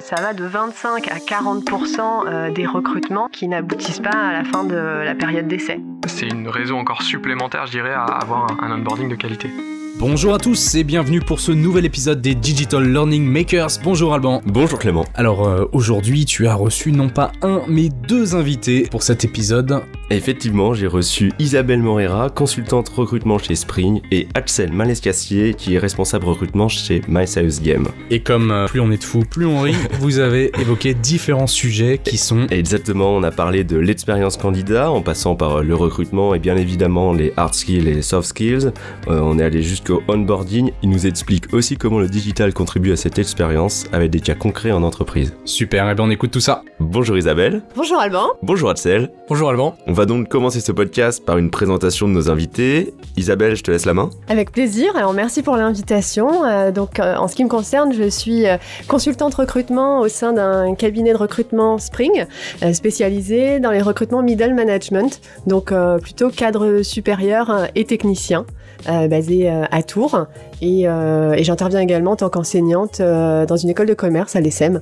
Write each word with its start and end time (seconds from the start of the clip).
ça 0.00 0.16
va 0.16 0.32
de 0.32 0.44
25 0.44 1.08
à 1.08 1.16
40% 1.16 2.00
euh, 2.26 2.50
des 2.50 2.66
recrutements 2.66 3.28
qui 3.28 3.48
n'aboutissent 3.48 4.00
pas 4.00 4.10
à 4.10 4.32
la 4.32 4.44
fin 4.44 4.64
de 4.64 4.74
la 4.74 5.14
période 5.14 5.46
d'essai. 5.46 5.80
C'est 6.06 6.28
une 6.28 6.48
raison 6.48 6.78
encore 6.78 7.02
supplémentaire, 7.02 7.66
je 7.66 7.72
dirais, 7.72 7.92
à 7.92 8.04
avoir 8.04 8.46
un 8.62 8.72
onboarding 8.72 9.08
de 9.08 9.16
qualité. 9.16 9.50
Bonjour 9.98 10.34
à 10.34 10.38
tous 10.38 10.74
et 10.74 10.84
bienvenue 10.84 11.20
pour 11.20 11.40
ce 11.40 11.52
nouvel 11.52 11.84
épisode 11.84 12.20
des 12.20 12.34
Digital 12.34 12.84
Learning 12.84 13.24
Makers. 13.24 13.80
Bonjour 13.82 14.14
Alban. 14.14 14.40
Bonjour 14.46 14.78
Clément. 14.78 15.04
Alors 15.14 15.46
euh, 15.46 15.64
aujourd'hui 15.72 16.24
tu 16.24 16.46
as 16.46 16.54
reçu 16.54 16.92
non 16.92 17.08
pas 17.08 17.32
un 17.42 17.62
mais 17.68 17.88
deux 17.88 18.34
invités 18.34 18.88
pour 18.90 19.02
cet 19.02 19.24
épisode. 19.24 19.82
Effectivement, 20.12 20.74
j'ai 20.74 20.88
reçu 20.88 21.30
Isabelle 21.38 21.82
Morera, 21.82 22.30
consultante 22.30 22.88
recrutement 22.88 23.38
chez 23.38 23.54
Spring, 23.54 24.00
et 24.10 24.26
Axel 24.34 24.72
Malescassier, 24.72 25.54
qui 25.54 25.76
est 25.76 25.78
responsable 25.78 26.24
recrutement 26.24 26.66
chez 26.68 27.00
My 27.06 27.26
Game. 27.62 27.86
Et 28.10 28.18
comme 28.18 28.50
euh, 28.50 28.66
plus 28.66 28.80
on 28.80 28.90
est 28.90 28.98
de 28.98 29.04
fous, 29.04 29.22
plus 29.22 29.46
on 29.46 29.60
rit, 29.60 29.76
vous 30.00 30.18
avez 30.18 30.50
évoqué 30.60 30.94
différents 30.94 31.46
sujets 31.46 32.00
qui 32.02 32.18
sont... 32.18 32.48
Exactement, 32.48 33.14
on 33.14 33.22
a 33.22 33.30
parlé 33.30 33.62
de 33.62 33.78
l'expérience 33.78 34.36
candidat, 34.36 34.90
en 34.90 35.00
passant 35.00 35.36
par 35.36 35.58
euh, 35.58 35.62
le 35.62 35.76
recrutement 35.76 36.34
et 36.34 36.40
bien 36.40 36.56
évidemment 36.56 37.12
les 37.12 37.32
hard 37.36 37.54
skills 37.54 37.86
et 37.88 37.94
les 37.94 38.02
soft 38.02 38.30
skills. 38.30 38.72
on 39.06 39.38
est 39.38 39.44
allé 39.44 39.62
jusqu'au 39.80 40.02
onboarding, 40.08 40.72
il 40.82 40.90
nous 40.90 41.06
explique 41.06 41.54
aussi 41.54 41.76
comment 41.76 42.00
le 42.00 42.08
digital 42.08 42.52
contribue 42.52 42.92
à 42.92 42.96
cette 42.96 43.18
expérience 43.18 43.86
avec 43.92 44.10
des 44.10 44.20
cas 44.20 44.34
concrets 44.34 44.72
en 44.72 44.82
entreprise. 44.82 45.34
Super, 45.44 45.86
et 45.86 45.92
eh 45.92 45.94
bien 45.94 46.04
on 46.04 46.10
écoute 46.10 46.30
tout 46.30 46.40
ça. 46.40 46.62
Bonjour 46.80 47.16
Isabelle. 47.16 47.62
Bonjour 47.76 47.98
Alban. 47.98 48.26
Bonjour 48.42 48.68
Axel. 48.68 49.10
Bonjour 49.28 49.48
Alban. 49.48 49.76
On 49.86 49.92
va 49.92 50.04
donc 50.04 50.28
commencer 50.28 50.60
ce 50.60 50.72
podcast 50.72 51.24
par 51.24 51.38
une 51.38 51.50
présentation 51.50 52.08
de 52.08 52.12
nos 52.12 52.30
invités. 52.30 52.92
Isabelle, 53.16 53.56
je 53.56 53.62
te 53.62 53.70
laisse 53.70 53.86
la 53.86 53.94
main. 53.94 54.10
Avec 54.28 54.52
plaisir, 54.52 54.94
alors 54.96 55.14
merci 55.14 55.42
pour 55.42 55.56
l'invitation. 55.56 56.44
Euh, 56.44 56.72
donc 56.72 56.98
euh, 57.00 57.16
en 57.16 57.28
ce 57.28 57.36
qui 57.36 57.44
me 57.44 57.48
concerne, 57.48 57.94
je 57.94 58.08
suis 58.08 58.46
euh, 58.46 58.58
consultante 58.86 59.34
recrutement 59.34 60.00
au 60.00 60.08
sein 60.08 60.32
d'un 60.32 60.74
cabinet 60.74 61.12
de 61.12 61.18
recrutement 61.18 61.78
Spring, 61.78 62.26
spécialisé 62.72 63.60
dans 63.60 63.70
les 63.70 63.82
recrutements 63.82 64.22
middle 64.22 64.54
management, 64.54 65.20
donc 65.46 65.72
plutôt 66.02 66.30
cadre 66.30 66.82
supérieur 66.82 67.68
et 67.74 67.84
technicien. 67.84 68.44
Euh, 68.88 69.08
basée 69.08 69.50
euh, 69.50 69.64
à 69.70 69.82
Tours. 69.82 70.26
Et, 70.62 70.82
euh, 70.86 71.32
et 71.32 71.44
j'interviens 71.44 71.80
également 71.80 72.12
en 72.12 72.16
tant 72.16 72.28
qu'enseignante 72.28 73.00
dans 73.00 73.56
une 73.56 73.70
école 73.70 73.86
de 73.86 73.94
commerce 73.94 74.36
à 74.36 74.40
l'ESSEM 74.40 74.80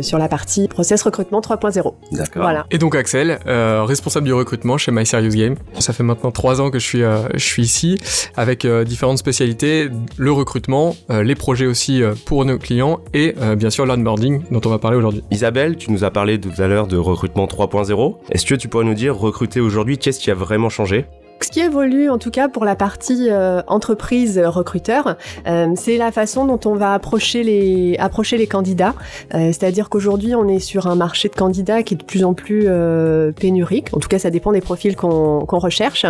sur 0.00 0.18
la 0.18 0.28
partie 0.28 0.68
process 0.68 1.02
recrutement 1.02 1.40
3.0. 1.40 1.94
D'accord. 2.12 2.42
Voilà. 2.42 2.66
Et 2.70 2.78
donc 2.78 2.94
Axel, 2.94 3.38
responsable 3.46 4.26
du 4.26 4.32
recrutement 4.32 4.78
chez 4.78 4.92
My 4.92 5.04
Serious 5.04 5.34
Game. 5.34 5.56
Ça 5.80 5.92
fait 5.92 6.04
maintenant 6.04 6.30
trois 6.30 6.60
ans 6.60 6.70
que 6.70 6.78
je 6.78 6.84
suis, 6.84 7.02
je 7.34 7.44
suis 7.44 7.62
ici 7.62 7.98
avec 8.36 8.64
différentes 8.64 9.18
spécialités, 9.18 9.88
le 10.16 10.32
recrutement, 10.32 10.94
les 11.08 11.34
projets 11.34 11.66
aussi 11.66 12.00
pour 12.26 12.44
nos 12.44 12.58
clients 12.58 13.00
et 13.12 13.34
bien 13.56 13.70
sûr 13.70 13.86
l'onboarding 13.86 14.42
dont 14.52 14.60
on 14.64 14.70
va 14.70 14.78
parler 14.78 14.96
aujourd'hui. 14.96 15.24
Isabelle, 15.32 15.76
tu 15.76 15.90
nous 15.90 16.04
as 16.04 16.12
parlé 16.12 16.40
tout 16.40 16.52
à 16.58 16.68
l'heure 16.68 16.86
de 16.86 16.96
recrutement 16.96 17.46
3.0. 17.46 18.18
Est-ce 18.30 18.46
que 18.46 18.54
tu 18.54 18.68
pourrais 18.68 18.84
nous 18.84 18.94
dire 18.94 19.18
recruter 19.18 19.60
aujourd'hui, 19.60 19.98
qu'est-ce 19.98 20.20
qui 20.20 20.30
a 20.30 20.34
vraiment 20.34 20.68
changé? 20.68 21.06
Ce 21.44 21.50
qui 21.50 21.60
évolue, 21.60 22.10
en 22.10 22.18
tout 22.18 22.30
cas 22.30 22.48
pour 22.48 22.64
la 22.64 22.76
partie 22.76 23.28
euh, 23.30 23.62
entreprise 23.66 24.38
recruteur, 24.38 25.16
euh, 25.46 25.72
c'est 25.76 25.96
la 25.96 26.12
façon 26.12 26.46
dont 26.46 26.60
on 26.64 26.74
va 26.74 26.94
approcher 26.94 27.42
les 27.42 27.96
approcher 27.98 28.36
les 28.36 28.46
candidats. 28.46 28.94
Euh, 29.34 29.46
c'est-à-dire 29.46 29.88
qu'aujourd'hui, 29.88 30.34
on 30.34 30.48
est 30.48 30.58
sur 30.58 30.86
un 30.86 30.94
marché 30.94 31.28
de 31.28 31.34
candidats 31.34 31.82
qui 31.82 31.94
est 31.94 31.96
de 31.96 32.04
plus 32.04 32.24
en 32.24 32.34
plus 32.34 32.68
pénurique. 33.36 33.88
En 33.92 33.98
tout 33.98 34.08
cas, 34.08 34.18
ça 34.18 34.30
dépend 34.30 34.52
des 34.52 34.60
profils 34.60 34.96
qu'on 34.96 35.44
recherche. 35.46 36.06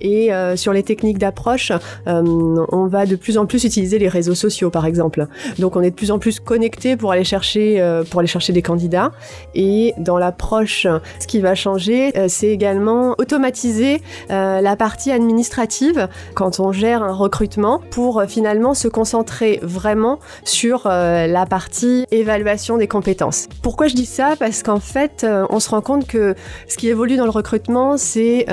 Et 0.00 0.30
sur 0.56 0.72
les 0.72 0.82
techniques 0.82 1.18
d'approche, 1.18 1.72
on 2.06 2.86
va 2.86 3.06
de 3.06 3.16
plus 3.16 3.38
en 3.38 3.46
plus 3.46 3.64
utiliser 3.64 3.98
les 3.98 4.08
réseaux 4.08 4.34
sociaux, 4.34 4.70
par 4.70 4.86
exemple. 4.86 5.26
Donc, 5.58 5.76
on 5.76 5.82
est 5.82 5.90
de 5.90 5.94
plus 5.94 6.10
en 6.10 6.18
plus 6.18 6.40
connecté 6.40 6.96
pour 6.96 7.12
aller 7.12 7.24
chercher 7.24 8.02
pour 8.10 8.20
aller 8.20 8.28
chercher 8.28 8.52
des 8.52 8.62
candidats. 8.62 9.12
Et 9.54 9.94
dans 9.98 10.18
l'approche, 10.18 10.86
ce 11.20 11.26
qui 11.26 11.40
va 11.40 11.54
changer, 11.54 12.12
c'est 12.28 12.48
également 12.48 13.14
automatiser 13.18 14.00
la 14.28 14.67
la 14.68 14.76
partie 14.76 15.10
administrative 15.12 16.08
quand 16.34 16.60
on 16.60 16.72
gère 16.72 17.02
un 17.02 17.14
recrutement 17.14 17.80
pour 17.90 18.20
euh, 18.20 18.26
finalement 18.26 18.74
se 18.74 18.86
concentrer 18.86 19.60
vraiment 19.62 20.18
sur 20.44 20.82
euh, 20.84 21.26
la 21.26 21.46
partie 21.46 22.04
évaluation 22.10 22.76
des 22.76 22.86
compétences. 22.86 23.48
Pourquoi 23.62 23.88
je 23.88 23.94
dis 23.94 24.04
ça? 24.04 24.34
Parce 24.38 24.62
qu'en 24.62 24.80
fait, 24.80 25.24
euh, 25.24 25.46
on 25.48 25.58
se 25.58 25.70
rend 25.70 25.80
compte 25.80 26.06
que 26.06 26.34
ce 26.68 26.76
qui 26.76 26.88
évolue 26.88 27.16
dans 27.16 27.24
le 27.24 27.30
recrutement, 27.30 27.96
c'est 27.96 28.46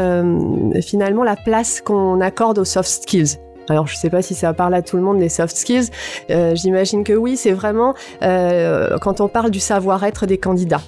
finalement 0.81 1.23
la 1.23 1.35
place 1.35 1.81
qu'on 1.81 2.22
accorde 2.22 2.59
aux 2.59 2.66
soft 2.66 2.89
skills. 2.89 3.44
Alors 3.69 3.87
je 3.87 3.95
sais 3.95 4.09
pas 4.09 4.21
si 4.21 4.35
ça 4.35 4.53
parle 4.53 4.73
à 4.73 4.81
tout 4.81 4.97
le 4.97 5.03
monde 5.03 5.19
des 5.19 5.29
soft 5.29 5.55
skills. 5.55 5.89
Euh, 6.29 6.55
J'imagine 6.55 7.03
que 7.03 7.13
oui, 7.13 7.37
c'est 7.37 7.51
vraiment 7.51 7.93
euh, 8.21 8.97
quand 8.99 9.21
on 9.21 9.27
parle 9.27 9.51
du 9.51 9.59
savoir-être 9.59 10.25
des 10.25 10.37
candidats. 10.37 10.81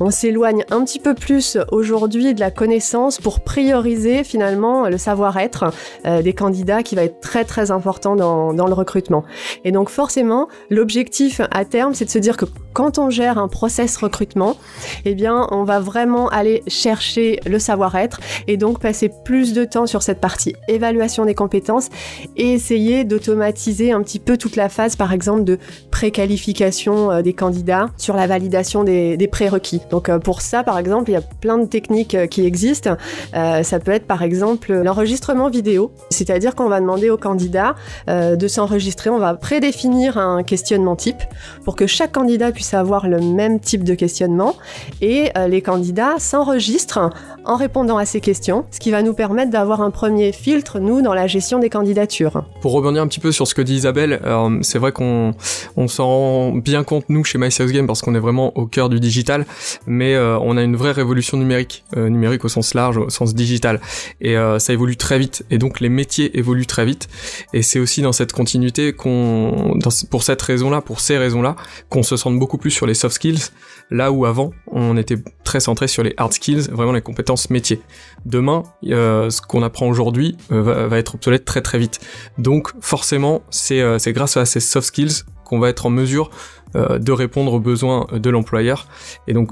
On 0.00 0.10
s'éloigne 0.10 0.64
un 0.70 0.84
petit 0.84 0.98
peu 0.98 1.14
plus 1.14 1.58
aujourd'hui 1.70 2.34
de 2.34 2.40
la 2.40 2.50
connaissance 2.50 3.20
pour 3.20 3.40
prioriser 3.40 4.24
finalement 4.24 4.88
le 4.88 4.98
savoir-être 4.98 5.72
euh, 6.06 6.22
des 6.22 6.32
candidats 6.32 6.82
qui 6.82 6.94
va 6.94 7.04
être 7.04 7.20
très 7.20 7.44
très 7.44 7.70
important 7.70 8.16
dans, 8.16 8.52
dans 8.52 8.66
le 8.66 8.74
recrutement. 8.74 9.24
Et 9.64 9.72
donc 9.72 9.88
forcément, 9.88 10.48
l'objectif 10.70 11.40
à 11.50 11.64
terme, 11.64 11.94
c'est 11.94 12.04
de 12.04 12.10
se 12.10 12.18
dire 12.18 12.36
que 12.36 12.46
quand 12.74 12.98
on 12.98 13.08
gère 13.08 13.38
un 13.38 13.48
process 13.48 13.96
recrutement, 13.96 14.56
eh 15.04 15.14
bien 15.14 15.46
on 15.52 15.64
va 15.64 15.80
vraiment 15.80 16.28
aller 16.28 16.62
chercher 16.66 17.40
le 17.46 17.58
savoir-être 17.58 18.20
et 18.48 18.56
donc 18.56 18.80
passer 18.80 19.10
plus 19.24 19.54
de 19.54 19.64
temps 19.64 19.86
sur 19.86 20.02
cette 20.02 20.20
partie 20.20 20.54
évaluation 20.68 21.24
des 21.24 21.34
compétences 21.34 21.88
et 22.36 22.52
essayer 22.52 23.04
d'automatiser 23.04 23.92
un 23.92 24.02
petit 24.02 24.18
peu 24.18 24.36
toute 24.36 24.56
la 24.56 24.68
phase, 24.68 24.96
par 24.96 25.12
exemple, 25.12 25.44
de 25.44 25.58
préqualification 25.90 27.10
euh, 27.10 27.22
des 27.22 27.32
candidats 27.32 27.86
sur 27.96 28.16
la 28.16 28.26
validation 28.26 28.82
des, 28.84 29.28
prérequis. 29.30 29.80
Donc 29.90 30.08
euh, 30.08 30.18
pour 30.18 30.42
ça, 30.42 30.64
par 30.64 30.78
exemple, 30.78 31.10
il 31.10 31.14
y 31.14 31.16
a 31.16 31.22
plein 31.22 31.58
de 31.58 31.66
techniques 31.66 32.14
euh, 32.14 32.26
qui 32.26 32.44
existent. 32.44 32.96
ça 33.32 33.78
peut 33.78 33.92
être 33.92 34.06
par 34.06 34.22
exemple 34.22 34.72
l'enregistrement 34.72 35.48
vidéo, 35.48 35.92
c'est-à-dire 36.10 36.54
qu'on 36.54 36.68
va 36.68 36.80
demander 36.80 37.10
au 37.10 37.16
candidat 37.16 37.74
de 38.08 38.48
s'enregistrer, 38.48 39.10
on 39.10 39.18
va 39.18 39.34
prédéfinir 39.34 40.18
un 40.18 40.42
questionnement 40.42 40.96
type 40.96 41.22
pour 41.64 41.76
que 41.76 41.86
chaque 41.86 42.12
candidat 42.12 42.50
puisse 42.52 42.63
avoir 42.72 43.08
le 43.08 43.20
même 43.20 43.60
type 43.60 43.84
de 43.84 43.94
questionnement. 43.94 44.56
Et 45.00 45.30
les 45.48 45.60
candidats 45.60 46.18
s'enregistrent 46.18 47.10
en 47.44 47.56
répondant 47.56 47.98
à 47.98 48.06
ces 48.06 48.20
questions, 48.20 48.64
ce 48.70 48.80
qui 48.80 48.90
va 48.90 49.02
nous 49.02 49.14
permettre 49.14 49.50
d'avoir 49.50 49.80
un 49.82 49.90
premier 49.90 50.32
filtre, 50.32 50.78
nous, 50.78 51.02
dans 51.02 51.14
la 51.14 51.26
gestion 51.26 51.58
des 51.58 51.68
candidatures. 51.68 52.44
Pour 52.60 52.72
rebondir 52.72 53.02
un 53.02 53.06
petit 53.06 53.20
peu 53.20 53.32
sur 53.32 53.46
ce 53.46 53.54
que 53.54 53.62
dit 53.62 53.74
Isabelle, 53.74 54.20
euh, 54.24 54.58
c'est 54.62 54.78
vrai 54.78 54.92
qu'on 54.92 55.34
on 55.76 55.88
s'en 55.88 56.06
rend 56.06 56.52
bien 56.52 56.84
compte 56.84 57.04
nous 57.08 57.24
chez 57.24 57.38
My 57.38 57.48
Game 57.48 57.86
parce 57.86 58.00
qu'on 58.00 58.14
est 58.14 58.20
vraiment 58.20 58.56
au 58.56 58.66
cœur 58.66 58.88
du 58.88 59.00
digital, 59.00 59.46
mais 59.86 60.14
euh, 60.14 60.38
on 60.40 60.56
a 60.56 60.62
une 60.62 60.76
vraie 60.76 60.92
révolution 60.92 61.36
numérique, 61.36 61.84
euh, 61.96 62.08
numérique 62.08 62.44
au 62.44 62.48
sens 62.48 62.74
large, 62.74 62.98
au 62.98 63.10
sens 63.10 63.34
digital, 63.34 63.80
et 64.20 64.34
ça 64.58 64.72
évolue 64.72 64.96
très 64.96 65.18
vite, 65.18 65.44
et 65.50 65.58
donc 65.58 65.80
les 65.80 65.88
métiers 65.88 66.36
évoluent 66.38 66.66
très 66.66 66.84
vite, 66.84 67.08
et 67.52 67.62
c'est 67.62 67.78
aussi 67.78 68.02
dans 68.02 68.12
cette 68.12 68.32
continuité 68.32 68.92
qu'on, 68.92 69.78
pour 70.10 70.22
cette 70.22 70.40
raison-là, 70.42 70.80
pour 70.80 71.00
ces 71.00 71.18
raisons-là, 71.18 71.56
qu'on 71.88 72.02
se 72.02 72.16
sente 72.16 72.38
beaucoup 72.38 72.53
plus 72.58 72.70
sur 72.70 72.86
les 72.86 72.94
soft 72.94 73.14
skills, 73.14 73.50
là 73.90 74.12
où 74.12 74.24
avant 74.26 74.50
on 74.70 74.96
était 74.96 75.18
très 75.44 75.60
centré 75.60 75.88
sur 75.88 76.02
les 76.02 76.14
hard 76.16 76.32
skills, 76.32 76.68
vraiment 76.70 76.92
les 76.92 77.02
compétences 77.02 77.50
métiers. 77.50 77.80
Demain, 78.24 78.62
ce 78.82 79.40
qu'on 79.40 79.62
apprend 79.62 79.88
aujourd'hui 79.88 80.36
va, 80.48 80.86
va 80.86 80.98
être 80.98 81.14
obsolète 81.14 81.44
très 81.44 81.62
très 81.62 81.78
vite. 81.78 82.00
Donc 82.38 82.72
forcément, 82.80 83.42
euh, 83.72 83.98
c'est 83.98 84.12
grâce 84.12 84.36
à 84.36 84.44
ces 84.44 84.60
soft 84.60 84.88
skills 84.88 85.24
qu'on 85.44 85.58
va 85.58 85.68
être 85.68 85.86
en 85.86 85.90
mesure 85.90 86.30
euh, 86.76 86.98
de 86.98 87.12
répondre 87.12 87.52
aux 87.52 87.60
besoins 87.60 88.06
de 88.12 88.30
l'employeur. 88.30 88.88
Et 89.28 89.32
donc 89.32 89.50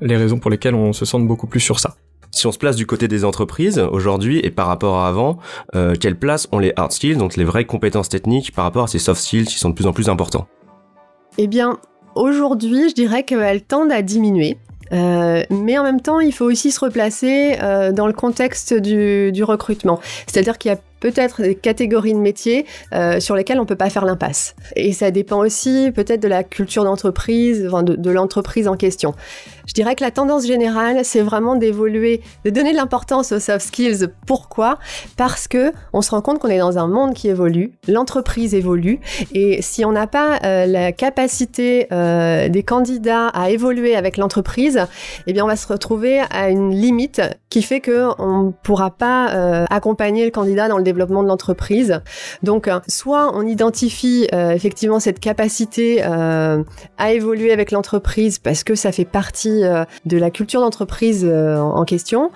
les 0.00 0.16
raisons 0.16 0.38
pour 0.38 0.50
lesquelles 0.50 0.74
on 0.74 0.92
se 0.92 1.04
sente 1.04 1.26
beaucoup 1.26 1.46
plus 1.46 1.60
sur 1.60 1.78
ça. 1.80 1.96
Si 2.30 2.48
on 2.48 2.52
se 2.52 2.58
place 2.58 2.74
du 2.74 2.84
côté 2.84 3.06
des 3.06 3.24
entreprises 3.24 3.78
aujourd'hui 3.78 4.40
et 4.42 4.50
par 4.50 4.66
rapport 4.66 4.98
à 4.98 5.08
avant, 5.08 5.38
euh, 5.76 5.94
quelle 5.98 6.18
place 6.18 6.48
ont 6.50 6.58
les 6.58 6.72
hard 6.74 6.90
skills, 6.90 7.16
donc 7.16 7.36
les 7.36 7.44
vraies 7.44 7.64
compétences 7.64 8.08
techniques, 8.08 8.52
par 8.52 8.64
rapport 8.64 8.84
à 8.84 8.86
ces 8.88 8.98
soft 8.98 9.20
skills 9.20 9.44
qui 9.44 9.58
sont 9.58 9.70
de 9.70 9.74
plus 9.74 9.86
en 9.86 9.92
plus 9.92 10.08
importants? 10.08 10.48
Eh 11.38 11.46
bien, 11.46 11.78
aujourd'hui, 12.14 12.88
je 12.88 12.94
dirais 12.94 13.22
qu'elles 13.22 13.62
tendent 13.62 13.92
à 13.92 14.02
diminuer. 14.02 14.56
mais 14.90 15.78
en 15.78 15.82
même 15.82 16.00
temps, 16.00 16.20
il 16.20 16.32
faut 16.32 16.44
aussi 16.44 16.70
se 16.70 16.80
replacer 16.80 17.56
dans 17.92 18.06
le 18.06 18.12
contexte 18.12 18.74
du, 18.74 19.32
du 19.32 19.44
recrutement. 19.44 20.00
C'est-à-dire 20.26 20.58
qu'il 20.58 20.70
y 20.70 20.74
a 20.74 20.78
peut-être 21.04 21.42
des 21.42 21.54
catégories 21.54 22.14
de 22.14 22.18
métiers 22.18 22.64
euh, 22.94 23.20
sur 23.20 23.36
lesquelles 23.36 23.60
on 23.60 23.66
peut 23.66 23.76
pas 23.76 23.90
faire 23.90 24.06
l'impasse. 24.06 24.56
Et 24.74 24.94
ça 24.94 25.10
dépend 25.10 25.40
aussi 25.40 25.92
peut-être 25.94 26.22
de 26.22 26.28
la 26.28 26.42
culture 26.42 26.82
d'entreprise, 26.82 27.62
de, 27.62 28.10
l'entreprise 28.10 28.68
en 28.68 28.74
question. 28.74 29.12
Je 29.66 29.74
dirais 29.74 29.96
que 29.96 30.02
la 30.02 30.10
tendance 30.10 30.46
générale, 30.46 31.04
c'est 31.04 31.20
vraiment 31.20 31.56
d'évoluer, 31.56 32.22
de 32.46 32.50
donner 32.50 32.72
de 32.72 32.78
l'importance 32.78 33.32
aux 33.32 33.38
soft 33.38 33.66
skills. 33.66 34.08
Pourquoi? 34.26 34.78
Parce 35.18 35.46
que 35.46 35.72
on 35.92 36.00
se 36.00 36.10
rend 36.10 36.22
compte 36.22 36.38
qu'on 36.38 36.48
est 36.48 36.58
dans 36.58 36.78
un 36.78 36.86
monde 36.86 37.12
qui 37.12 37.28
évolue, 37.28 37.72
l'entreprise 37.86 38.54
évolue, 38.54 38.98
et 39.34 39.60
si 39.60 39.84
on 39.84 39.92
n'a 39.92 40.06
pas 40.06 40.38
euh, 40.42 40.64
la 40.64 40.92
capacité 40.92 41.86
euh, 41.92 42.48
des 42.48 42.62
candidats 42.62 43.28
à 43.28 43.50
évoluer 43.50 43.94
avec 43.94 44.16
l'entreprise, 44.16 44.86
eh 45.26 45.34
bien 45.34 45.44
on 45.44 45.48
va 45.48 45.56
se 45.56 45.66
retrouver 45.66 46.20
à 46.30 46.48
une 46.48 46.70
limite 46.70 47.20
qui 47.50 47.60
fait 47.60 47.80
que 47.80 48.08
on 48.18 48.54
pourra 48.62 48.90
pas 48.90 49.66
accompagner 49.70 50.24
le 50.24 50.30
candidat 50.30 50.68
dans 50.68 50.78
le 50.78 50.82
développement 50.82 50.93
développement 50.94 51.22
de 51.22 51.28
l'entreprise. 51.28 52.00
Donc, 52.42 52.70
soit 52.88 53.36
on 53.36 53.46
identifie 53.46 54.26
effectivement 54.32 55.00
cette 55.00 55.20
capacité 55.20 56.02
à 56.02 57.12
évoluer 57.12 57.52
avec 57.52 57.70
l'entreprise 57.70 58.38
parce 58.38 58.64
que 58.64 58.74
ça 58.74 58.92
fait 58.92 59.04
partie 59.04 59.62
de 60.06 60.16
la 60.16 60.30
culture 60.30 60.60
d'entreprise 60.60 61.24
en 61.24 61.84
question, 61.84 62.30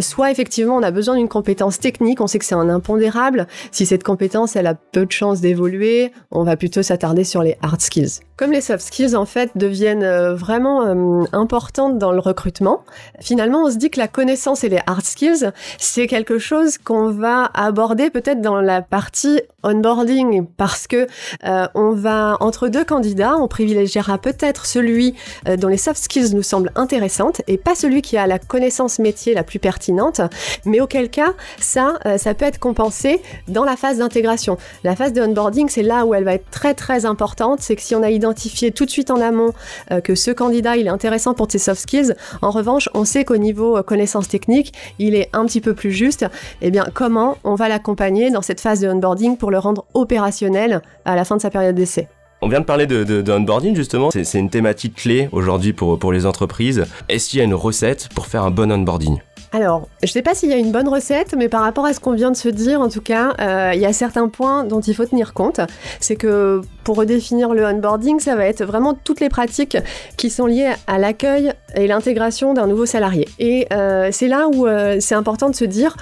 soit 0.00 0.30
effectivement 0.30 0.76
on 0.76 0.82
a 0.82 0.90
besoin 0.90 1.16
d'une 1.16 1.28
compétence 1.28 1.78
technique, 1.78 2.20
on 2.20 2.26
sait 2.26 2.38
que 2.38 2.44
c'est 2.44 2.54
un 2.54 2.68
impondérable. 2.68 3.46
Si 3.72 3.86
cette 3.86 4.02
compétence 4.02 4.56
elle 4.56 4.66
a 4.66 4.74
peu 4.74 5.06
de 5.06 5.12
chances 5.12 5.40
d'évoluer, 5.40 6.12
on 6.30 6.44
va 6.44 6.56
plutôt 6.56 6.82
s'attarder 6.82 7.24
sur 7.24 7.42
les 7.42 7.56
hard 7.62 7.80
skills. 7.80 8.20
Comme 8.36 8.50
les 8.50 8.60
soft 8.60 8.84
skills 8.84 9.14
en 9.14 9.26
fait 9.26 9.52
deviennent 9.54 10.02
euh, 10.02 10.34
vraiment 10.34 10.82
euh, 10.82 11.24
importantes 11.32 11.98
dans 11.98 12.10
le 12.10 12.18
recrutement, 12.18 12.82
finalement 13.20 13.62
on 13.62 13.70
se 13.70 13.76
dit 13.76 13.90
que 13.90 14.00
la 14.00 14.08
connaissance 14.08 14.64
et 14.64 14.68
les 14.68 14.80
hard 14.86 15.04
skills, 15.04 15.52
c'est 15.78 16.08
quelque 16.08 16.40
chose 16.40 16.78
qu'on 16.78 17.10
va 17.10 17.48
aborder 17.54 18.10
peut-être 18.10 18.40
dans 18.40 18.60
la 18.60 18.82
partie 18.82 19.40
onboarding 19.62 20.46
parce 20.56 20.88
que 20.88 21.06
euh, 21.44 21.68
on 21.76 21.92
va 21.92 22.36
entre 22.40 22.66
deux 22.66 22.84
candidats, 22.84 23.36
on 23.36 23.46
privilégiera 23.46 24.18
peut-être 24.18 24.66
celui 24.66 25.14
dont 25.58 25.68
les 25.68 25.76
soft 25.76 26.02
skills 26.02 26.34
nous 26.34 26.42
semblent 26.42 26.72
intéressantes 26.74 27.40
et 27.46 27.56
pas 27.56 27.76
celui 27.76 28.02
qui 28.02 28.16
a 28.16 28.26
la 28.26 28.40
connaissance 28.40 28.98
métier 28.98 29.34
la 29.34 29.44
plus 29.44 29.60
pertinente, 29.60 30.20
mais 30.64 30.80
auquel 30.80 31.08
cas 31.08 31.34
ça 31.60 31.98
ça 32.16 32.34
peut 32.34 32.44
être 32.44 32.58
compensé 32.58 33.22
dans 33.46 33.64
la 33.64 33.76
phase 33.76 33.98
d'intégration. 33.98 34.58
La 34.82 34.96
phase 34.96 35.12
de 35.12 35.22
onboarding, 35.22 35.68
c'est 35.68 35.82
là 35.82 36.04
où 36.04 36.14
elle 36.14 36.24
va 36.24 36.34
être 36.34 36.50
très 36.50 36.74
très 36.74 37.06
importante, 37.06 37.60
c'est 37.60 37.76
que 37.76 37.82
si 37.82 37.94
on 37.94 38.02
a 38.02 38.10
tout 38.32 38.84
de 38.84 38.90
suite 38.90 39.10
en 39.10 39.20
amont 39.20 39.52
euh, 39.90 40.00
que 40.00 40.14
ce 40.14 40.30
candidat 40.30 40.76
il 40.76 40.86
est 40.86 40.90
intéressant 40.90 41.34
pour 41.34 41.50
ses 41.50 41.58
soft 41.58 41.80
skills. 41.80 42.14
En 42.42 42.50
revanche, 42.50 42.88
on 42.94 43.04
sait 43.04 43.24
qu'au 43.24 43.36
niveau 43.36 43.76
euh, 43.76 43.82
connaissances 43.82 44.28
techniques, 44.28 44.72
il 44.98 45.14
est 45.14 45.28
un 45.32 45.44
petit 45.46 45.60
peu 45.60 45.74
plus 45.74 45.92
juste. 45.92 46.26
Eh 46.62 46.70
bien, 46.70 46.86
comment 46.94 47.38
on 47.44 47.54
va 47.54 47.68
l'accompagner 47.68 48.30
dans 48.30 48.42
cette 48.42 48.60
phase 48.60 48.80
de 48.80 48.88
onboarding 48.88 49.36
pour 49.36 49.50
le 49.50 49.58
rendre 49.58 49.84
opérationnel 49.94 50.82
à 51.04 51.16
la 51.16 51.24
fin 51.24 51.36
de 51.36 51.40
sa 51.40 51.50
période 51.50 51.74
d'essai? 51.74 52.08
On 52.42 52.48
vient 52.48 52.60
de 52.60 52.66
parler 52.66 52.86
de, 52.86 53.04
de, 53.04 53.32
onboarding 53.32 53.74
justement, 53.74 54.10
c'est 54.10 54.38
une 54.38 54.50
thématique 54.50 54.96
clé 54.96 55.30
aujourd'hui 55.32 55.72
pour, 55.72 55.98
pour 55.98 56.12
les 56.12 56.26
entreprises. 56.26 56.84
Est-ce 57.08 57.30
qu'il 57.30 57.38
y 57.38 57.42
a 57.42 57.44
une 57.44 57.54
recette 57.54 58.10
pour 58.14 58.26
faire 58.26 58.44
un 58.44 58.50
bon 58.50 58.70
onboarding? 58.70 59.18
Alors, 59.54 59.88
je 60.02 60.08
ne 60.08 60.10
sais 60.10 60.22
pas 60.22 60.34
s'il 60.34 60.50
y 60.50 60.52
a 60.52 60.56
une 60.56 60.72
bonne 60.72 60.88
recette, 60.88 61.36
mais 61.38 61.48
par 61.48 61.60
rapport 61.60 61.86
à 61.86 61.92
ce 61.92 62.00
qu'on 62.00 62.10
vient 62.10 62.32
de 62.32 62.36
se 62.36 62.48
dire, 62.48 62.80
en 62.80 62.88
tout 62.88 63.00
cas, 63.00 63.34
euh, 63.40 63.70
il 63.72 63.80
y 63.80 63.86
a 63.86 63.92
certains 63.92 64.26
points 64.26 64.64
dont 64.64 64.80
il 64.80 64.96
faut 64.96 65.06
tenir 65.06 65.32
compte. 65.32 65.60
C'est 66.00 66.16
que 66.16 66.60
pour 66.82 66.96
redéfinir 66.96 67.54
le 67.54 67.64
onboarding, 67.64 68.18
ça 68.18 68.34
va 68.34 68.46
être 68.46 68.64
vraiment 68.64 68.94
toutes 68.94 69.20
les 69.20 69.28
pratiques 69.28 69.78
qui 70.16 70.28
sont 70.28 70.46
liées 70.46 70.72
à 70.88 70.98
l'accueil 70.98 71.52
et 71.76 71.86
l'intégration 71.86 72.52
d'un 72.52 72.66
nouveau 72.66 72.84
salarié. 72.84 73.28
Et 73.38 73.68
euh, 73.72 74.08
c'est 74.10 74.26
là 74.26 74.48
où 74.52 74.66
euh, 74.66 74.96
c'est 74.98 75.14
important 75.14 75.48
de 75.48 75.54
se 75.54 75.64
dire, 75.64 75.96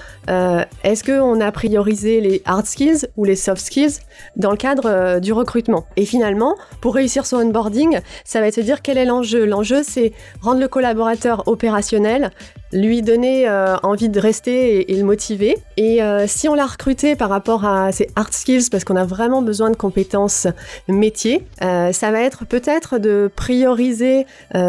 est-ce 0.83 1.05
qu'on 1.05 1.39
a 1.43 1.53
priorisé 1.53 2.23
les 2.23 2.41
hard 2.47 2.65
skills 2.65 3.07
ou 3.19 3.25
les 3.25 3.37
soft 3.37 3.61
skills 3.61 3.99
dans 4.35 4.51
le 4.51 4.57
cadre 4.57 5.21
du 5.21 5.35
recrutement? 5.35 5.85
Et 5.97 6.07
finalement, 6.07 6.57
pour 6.81 6.95
réussir 6.95 7.27
son 7.27 7.37
onboarding, 7.37 7.99
ça 8.25 8.41
va 8.41 8.47
être 8.47 8.55
se 8.55 8.63
dire 8.63 8.81
quel 8.81 8.97
est 8.97 9.05
l'enjeu. 9.05 9.45
L'enjeu, 9.45 9.83
c'est 9.83 10.13
rendre 10.41 10.61
le 10.61 10.69
collaborateur 10.69 11.47
opérationnel, 11.47 12.31
lui 12.73 13.03
donner 13.03 13.42
euh, 13.47 13.77
envie 13.83 14.09
de 14.09 14.21
rester 14.21 14.91
et, 14.93 14.97
le 14.97 15.05
motiver. 15.05 15.57
Et 15.77 16.03
euh, 16.03 16.27
si 16.27 16.49
on 16.49 16.55
l'a 16.55 16.67
recruté 16.67 17.17
par 17.17 17.29
rapport 17.29 17.65
à 17.65 17.93
ses 17.93 18.09
hard 18.17 18.33
skills, 18.33 18.69
parce 18.71 18.85
qu'on 18.85 18.97
a 18.97 19.05
vraiment 19.05 19.43
besoin 19.43 19.71
de 19.71 19.77
compétences 19.77 20.47
métiers, 20.89 21.45
euh, 21.63 21.93
ça 21.93 22.11
va 22.11 22.21
être 22.21 22.45
peut-être 22.45 22.99
de 22.99 23.31
prioriser 23.35 24.27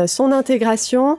son 0.07 0.31
intégration 0.31 1.17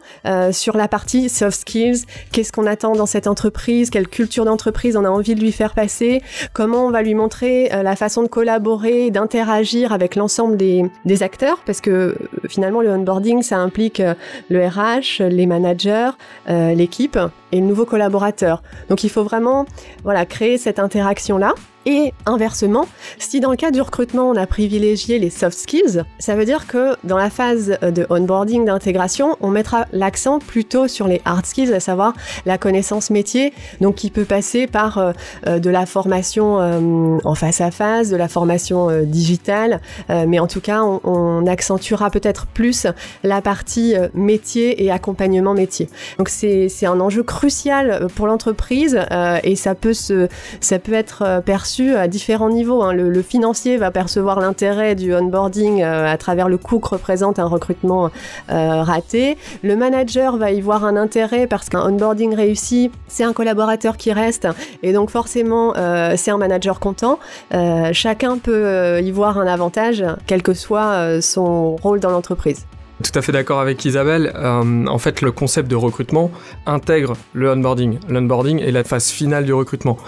sur 0.53 0.77
la 0.77 0.89
partie 0.89 1.29
soft 1.29 1.61
skills. 1.61 2.05
Qu'est-ce 2.33 2.53
qu'on 2.53 2.67
attend 2.67 2.95
dans 2.95 3.07
cette 3.07 3.27
entreprise? 3.27 3.91
Quelle 3.91 4.09
culture 4.09 4.45
d'entreprise 4.45 4.97
on 4.97 5.05
a 5.05 5.09
envie 5.09 5.35
de 5.35 5.41
lui 5.41 5.53
faire 5.53 5.75
passer? 5.75 6.23
Comment 6.53 6.87
on 6.87 6.91
va 6.91 7.03
lui 7.03 7.15
montrer 7.15 7.69
la 7.69 7.97
façon 7.97 8.23
de 8.23 8.29
collaborer, 8.29 9.11
d'interagir 9.11 9.93
avec 9.93 10.17
l'ensemble 10.17 10.57
des, 10.57 11.23
acteurs? 11.23 11.61
Parce 11.67 11.81
que 11.81 12.17
finalement, 12.49 12.81
le 12.81 12.91
onboarding, 12.91 13.43
ça 13.43 13.59
implique 13.59 14.03
le 14.49 14.67
RH, 14.67 15.23
les 15.23 15.47
managers, 15.47 16.11
l'équipe 16.49 17.19
et 17.53 17.61
le 17.61 17.67
nouveau 17.67 17.85
collaborateur. 17.85 18.63
Donc 18.89 19.05
il 19.05 19.11
faut 19.11 19.25
vraiment 19.25 19.67
voilà, 20.03 20.27
créer 20.27 20.59
cette 20.59 20.79
interaction-là. 20.79 21.55
Et 21.87 22.13
inversement, 22.27 22.87
si 23.19 23.41
dans 23.41 23.51
le 23.51 23.57
cas 23.57 23.71
du 23.71 23.81
recrutement, 23.81 24.31
on 24.31 24.37
a 24.37 24.47
privilégié 24.47 25.19
les 25.19 25.31
soft 25.31 25.59
skills, 25.59 26.03
ça 26.19 26.35
veut 26.35 26.45
dire 26.45 26.67
que 26.67 26.97
dans 27.05 27.19
la 27.19 27.31
phase 27.31 27.79
de 27.83 28.07
onboarding, 28.09 28.65
d'intégration, 28.65 29.37
on 29.41 29.51
mettra 29.51 29.87
l'accent 29.93 30.39
plutôt 30.39 30.89
sur 30.89 31.07
les 31.07 31.21
hard 31.25 31.45
skills, 31.45 31.73
à 31.75 31.81
savoir 31.81 32.15
la 32.47 32.59
connaissance 32.59 33.11
métier, 33.11 33.53
donc 33.81 33.97
qui 33.97 34.11
peut 34.11 34.25
passer 34.25 34.67
par 34.67 34.99
euh, 34.99 35.13
euh, 35.47 35.59
de 35.59 35.71
la 35.71 35.87
formation 35.87 36.61
euh, 36.61 37.19
en 37.25 37.35
face 37.35 37.61
à 37.61 37.71
face, 37.71 38.09
de 38.09 38.17
la 38.17 38.29
formation 38.29 39.03
digitale, 39.05 39.81
mais 40.09 40.39
en 40.39 40.47
tout 40.47 40.61
cas, 40.61 40.83
on, 40.83 41.47
accentuera 41.47 42.11
peut-être 42.11 42.47
plus 42.47 42.87
la 43.23 43.41
partie 43.41 43.95
métier 44.15 44.83
et 44.83 44.91
accompagnement 44.91 45.55
métier. 45.55 45.89
Donc 46.19 46.29
c'est 46.29 46.87
un 46.87 47.01
enjeu 47.01 47.23
crucial 47.23 48.09
pour 48.15 48.27
l'entreprise 48.27 49.01
et 49.43 49.57
ça 49.57 49.75
peut, 49.75 49.93
se, 49.93 50.29
ça 50.61 50.79
peut 50.79 50.93
être 50.93 51.43
perçu 51.45 51.74
à 51.83 52.09
différents 52.09 52.51
niveaux. 52.51 52.83
Hein. 52.83 52.93
Le, 52.93 53.23
financier 53.23 53.77
va 53.77 53.91
percevoir 53.91 54.41
l'intérêt 54.41 54.95
du 54.95 55.15
onboarding 55.15 55.83
euh, 55.83 56.07
à 56.07 56.17
travers 56.19 56.49
le 56.49 56.59
coût 56.59 56.79
que 56.79 56.89
représente 56.89 57.39
un 57.39 57.47
recrutement 57.47 58.11
euh, 58.51 58.83
raté. 58.83 59.37
Le 59.63 59.77
manager 59.77 60.37
va 60.37 60.53
y 60.53 60.61
voir 60.61 60.85
un 60.85 60.97
intérêt 60.97 61.47
parce 61.47 61.69
qu'un 61.69 61.81
onboarding 61.81 62.35
réussi, 62.35 62.91
c'est 63.09 63.25
un 63.25 63.33
collaborateur 63.33 63.97
qui 63.97 64.13
reste 64.13 64.47
et 64.83 64.93
donc 64.93 65.11
forcément 65.11 65.75
euh, 65.77 66.15
c'est 66.17 66.31
un 66.31 66.39
manager 66.39 66.81
content. 66.81 67.19
chacun 67.93 68.39
peut 68.39 69.01
y 69.03 69.11
voir 69.11 69.39
un 69.39 69.47
avantage, 69.47 70.05
quel 70.27 70.43
que 70.43 70.55
soit 70.55 71.21
son 71.21 71.77
rôle 71.77 72.01
dans 72.01 72.11
l'entreprise. 72.11 72.67
Tout 73.03 73.19
à 73.19 73.23
fait 73.23 73.33
d'accord 73.33 73.61
avec 73.61 73.85
Isabelle. 73.85 74.33
Euh, 74.37 74.87
en 74.87 74.99
fait, 74.99 75.21
le 75.21 75.33
concept 75.33 75.69
de 75.69 75.75
recrutement 75.75 76.31
intègre 76.65 77.17
le 77.33 77.51
onboarding. 77.51 77.99
L'onboarding 78.09 78.61
est 78.61 78.71
la 78.71 78.85
phase 78.85 79.11
finale 79.11 79.45
du 79.45 79.53
recrutement. 79.53 79.99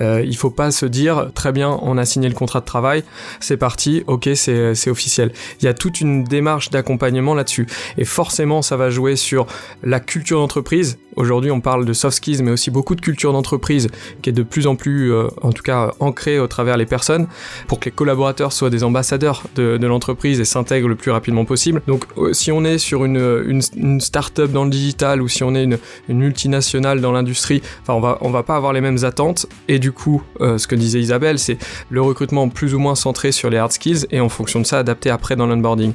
Euh, 0.00 0.22
il 0.24 0.36
faut 0.36 0.50
pas 0.50 0.70
se 0.70 0.86
dire 0.86 1.30
très 1.34 1.50
bien, 1.50 1.76
on 1.82 1.98
a 1.98 2.04
signé 2.04 2.28
le 2.28 2.34
contrat 2.34 2.60
de 2.60 2.64
travail, 2.64 3.02
c'est 3.40 3.56
parti, 3.56 4.04
ok, 4.06 4.28
c'est 4.34 4.88
officiel. 4.88 5.32
Il 5.60 5.64
y 5.64 5.68
a 5.68 5.74
toute 5.74 6.00
une 6.00 6.22
démarche 6.22 6.70
d'accompagnement 6.70 7.34
là-dessus. 7.34 7.66
Et 7.98 8.04
forcément, 8.04 8.62
ça 8.62 8.76
va 8.76 8.90
jouer 8.90 9.16
sur 9.16 9.46
la 9.82 9.98
culture 9.98 10.38
d'entreprise. 10.38 10.98
Aujourd'hui, 11.16 11.50
on 11.50 11.60
parle 11.60 11.84
de 11.84 11.92
soft 11.92 12.16
skills, 12.16 12.42
mais 12.42 12.50
aussi 12.50 12.70
beaucoup 12.70 12.94
de 12.94 13.00
culture 13.00 13.32
d'entreprise 13.32 13.88
qui 14.22 14.30
est 14.30 14.32
de 14.32 14.42
plus 14.42 14.66
en 14.66 14.76
plus, 14.76 15.12
euh, 15.12 15.28
en 15.42 15.52
tout 15.52 15.62
cas, 15.62 15.92
ancrée 15.98 16.38
au 16.38 16.46
travers 16.46 16.76
les 16.76 16.86
personnes 16.86 17.26
pour 17.68 17.80
que 17.80 17.86
les 17.86 17.90
collaborateurs 17.90 18.52
soient 18.52 18.70
des 18.70 18.84
ambassadeurs 18.84 19.42
de, 19.54 19.76
de 19.76 19.86
l'entreprise 19.86 20.40
et 20.40 20.44
s'intègrent 20.44 20.88
le 20.88 20.94
plus 20.94 21.10
rapidement 21.10 21.44
possible. 21.44 21.82
Donc, 21.86 22.04
euh, 22.18 22.32
si 22.32 22.52
on 22.52 22.64
est 22.64 22.78
sur 22.78 23.04
une, 23.04 23.42
une, 23.46 24.00
start-up 24.00 24.52
dans 24.52 24.64
le 24.64 24.70
digital 24.70 25.22
ou 25.22 25.28
si 25.28 25.42
on 25.42 25.54
est 25.54 25.64
une, 25.64 25.78
multinationale 26.08 27.00
dans 27.00 27.12
l'industrie, 27.12 27.62
enfin, 27.82 27.94
on 27.94 28.00
va, 28.00 28.18
on 28.20 28.30
va 28.30 28.42
pas 28.42 28.56
avoir 28.56 28.72
les 28.72 28.80
mêmes 28.80 29.04
attentes. 29.04 29.46
Et 29.68 29.78
du 29.78 29.92
coup, 29.92 30.22
euh, 30.40 30.58
ce 30.58 30.66
que 30.66 30.74
disait 30.74 31.00
Isabelle, 31.00 31.38
c'est 31.38 31.58
le 31.90 32.02
recrutement 32.02 32.48
plus 32.48 32.74
ou 32.74 32.78
moins 32.78 32.94
centré 32.94 33.32
sur 33.32 33.50
les 33.50 33.58
hard 33.58 33.72
skills 33.72 34.06
et 34.10 34.20
en 34.20 34.28
fonction 34.28 34.60
de 34.60 34.66
ça, 34.66 34.78
adapté 34.78 35.10
après 35.10 35.36
dans 35.36 35.46
l'onboarding. 35.46 35.92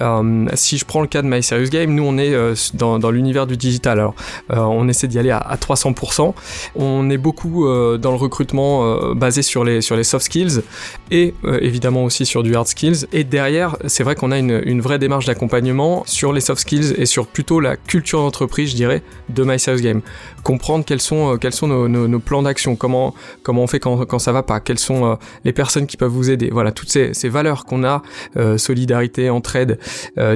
Euh, 0.00 0.46
si 0.54 0.78
je 0.78 0.84
prends 0.84 1.00
le 1.00 1.06
cas 1.06 1.22
de 1.22 1.28
My 1.28 1.42
Serious 1.42 1.68
Game, 1.68 1.94
nous, 1.94 2.04
on 2.04 2.18
est 2.18 2.34
euh, 2.34 2.54
dans, 2.74 2.98
dans 2.98 3.10
l'univers 3.10 3.46
du 3.46 3.56
digital. 3.56 3.98
Alors, 3.98 4.14
on 4.50 4.88
essaie 4.88 5.08
d'y 5.08 5.18
aller 5.18 5.30
à, 5.30 5.38
à, 5.38 5.56
300%. 5.56 6.34
On 6.76 7.10
est 7.10 7.18
beaucoup 7.18 7.66
dans 7.66 8.10
le 8.10 8.16
recrutement 8.16 9.14
basé 9.14 9.42
sur 9.42 9.64
les, 9.64 9.80
sur 9.80 9.96
les 9.96 10.04
soft 10.04 10.24
skills 10.24 10.62
et 11.10 11.34
évidemment 11.60 12.04
aussi 12.04 12.26
sur 12.26 12.42
du 12.42 12.54
hard 12.54 12.66
skills. 12.66 13.06
Et 13.12 13.24
derrière, 13.24 13.76
c'est 13.86 14.04
vrai 14.04 14.14
qu'on 14.14 14.32
a 14.32 14.38
une, 14.38 14.62
une 14.64 14.80
vraie 14.80 14.98
démarche 14.98 15.26
d'accompagnement 15.26 16.02
sur 16.06 16.32
les 16.32 16.40
soft 16.40 16.60
skills 16.60 16.94
et 16.96 17.06
sur 17.06 17.26
plutôt 17.26 17.60
la 17.60 17.76
culture 17.76 18.20
d'entreprise, 18.20 18.70
je 18.70 18.76
dirais, 18.76 19.02
de 19.28 19.44
My 19.44 19.56
Game. 19.80 20.00
Comprendre 20.42 20.84
quels 20.84 21.00
sont, 21.00 21.34
euh, 21.34 21.36
quels 21.36 21.54
sont 21.54 21.66
nos, 21.68 22.18
plans 22.18 22.42
d'action, 22.42 22.76
comment, 22.76 23.14
comment 23.42 23.62
on 23.62 23.66
fait 23.66 23.80
quand, 23.80 24.04
quand 24.04 24.18
ça 24.18 24.32
va 24.32 24.42
pas, 24.42 24.60
quelles 24.60 24.78
sont 24.78 25.04
euh, 25.04 25.14
les 25.44 25.52
personnes 25.52 25.86
qui 25.86 25.96
peuvent 25.96 26.10
vous 26.10 26.30
aider. 26.30 26.50
Voilà, 26.52 26.72
toutes 26.72 26.90
ces, 26.90 27.14
ces 27.14 27.28
valeurs 27.28 27.64
qu'on 27.64 27.84
a, 27.84 28.02
euh, 28.36 28.58
solidarité, 28.58 29.30
entraide, 29.30 29.78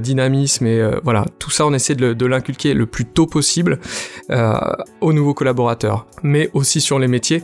dynamisme 0.00 0.66
et 0.66 0.90
voilà, 1.04 1.24
tout 1.38 1.50
ça, 1.50 1.66
on 1.66 1.72
essaie 1.72 1.94
de, 1.94 2.12
de 2.12 2.26
l'inculquer 2.26 2.74
le 2.74 2.86
plus 2.86 3.04
tôt 3.04 3.26
possible 3.26 3.78
aux 5.00 5.12
nouveaux 5.12 5.34
collaborateurs, 5.34 6.06
mais 6.22 6.50
aussi 6.54 6.80
sur 6.80 6.98
les 6.98 7.08
métiers, 7.08 7.42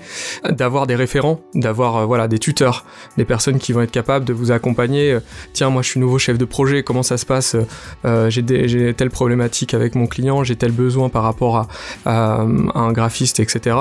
d'avoir 0.49 0.87
des 0.87 0.95
référents, 0.95 1.41
d'avoir 1.55 2.07
voilà 2.07 2.29
des 2.29 2.39
tuteurs, 2.39 2.85
des 3.17 3.25
personnes 3.25 3.59
qui 3.59 3.73
vont 3.73 3.83
être 3.83 3.91
capables 3.91 4.25
de 4.25 4.33
vous 4.33 4.53
accompagner. 4.53 5.19
Tiens, 5.53 5.71
moi 5.71 5.83
je 5.83 5.91
suis 5.91 6.01
nouveau 6.01 6.19
chef 6.19 6.39
de 6.39 6.45
projet, 6.45 6.83
comment 6.83 7.03
ça 7.03 7.17
se 7.17 7.27
passe 7.27 7.57
euh, 8.05 8.31
j'ai 8.31 8.95
telle 8.95 9.11
problématique 9.11 9.75
avec 9.75 9.95
mon 9.95 10.07
client, 10.07 10.45
j'ai 10.45 10.57
tel 10.57 10.73
besoin 10.73 11.09
par 11.09 11.23
rapport 11.23 11.69
à, 12.05 12.41
un 12.41 12.93
graphiste, 12.93 13.41
etc. 13.41 13.77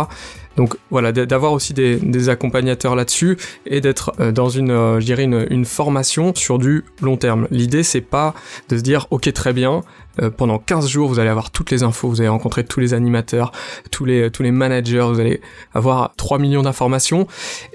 Donc 0.58 0.76
voilà, 0.90 1.12
d'avoir 1.12 1.54
aussi 1.54 1.74
des, 1.74 2.30
accompagnateurs 2.30 2.96
là-dessus 2.96 3.38
et 3.66 3.82
d'être 3.82 4.14
euh, 4.20 4.32
dans 4.32 4.50
une, 4.50 4.72
euh, 4.72 5.00
je 5.00 5.06
dirais 5.06 5.24
une, 5.24 5.66
formation 5.66 6.34
sur 6.34 6.60
du 6.60 6.86
long 7.02 7.18
terme. 7.18 7.48
L'idée 7.52 7.84
c'est 7.84 8.02
pas 8.02 8.34
de 8.70 8.78
se 8.78 8.82
dire 8.82 9.08
ok 9.12 9.32
très 9.34 9.54
bien, 9.54 9.84
euh, 10.22 10.30
pendant 10.30 10.58
15 10.58 10.88
jours, 10.88 11.10
vous 11.10 11.20
allez 11.20 11.30
avoir 11.30 11.52
toutes 11.52 11.72
les 11.72 11.84
infos, 11.84 12.10
vous 12.10 12.22
allez 12.22 12.30
rencontrer 12.30 12.64
tous 12.64 12.80
les 12.80 12.94
animateurs, 12.94 13.52
tous 13.92 14.06
les, 14.06 14.32
tous 14.32 14.44
les 14.44 14.52
managers, 14.52 15.08
vous 15.08 15.20
allez 15.20 15.42
avoir 15.74 16.14
3 16.16 16.40
millions 16.40 16.64
d'informations, 16.64 17.28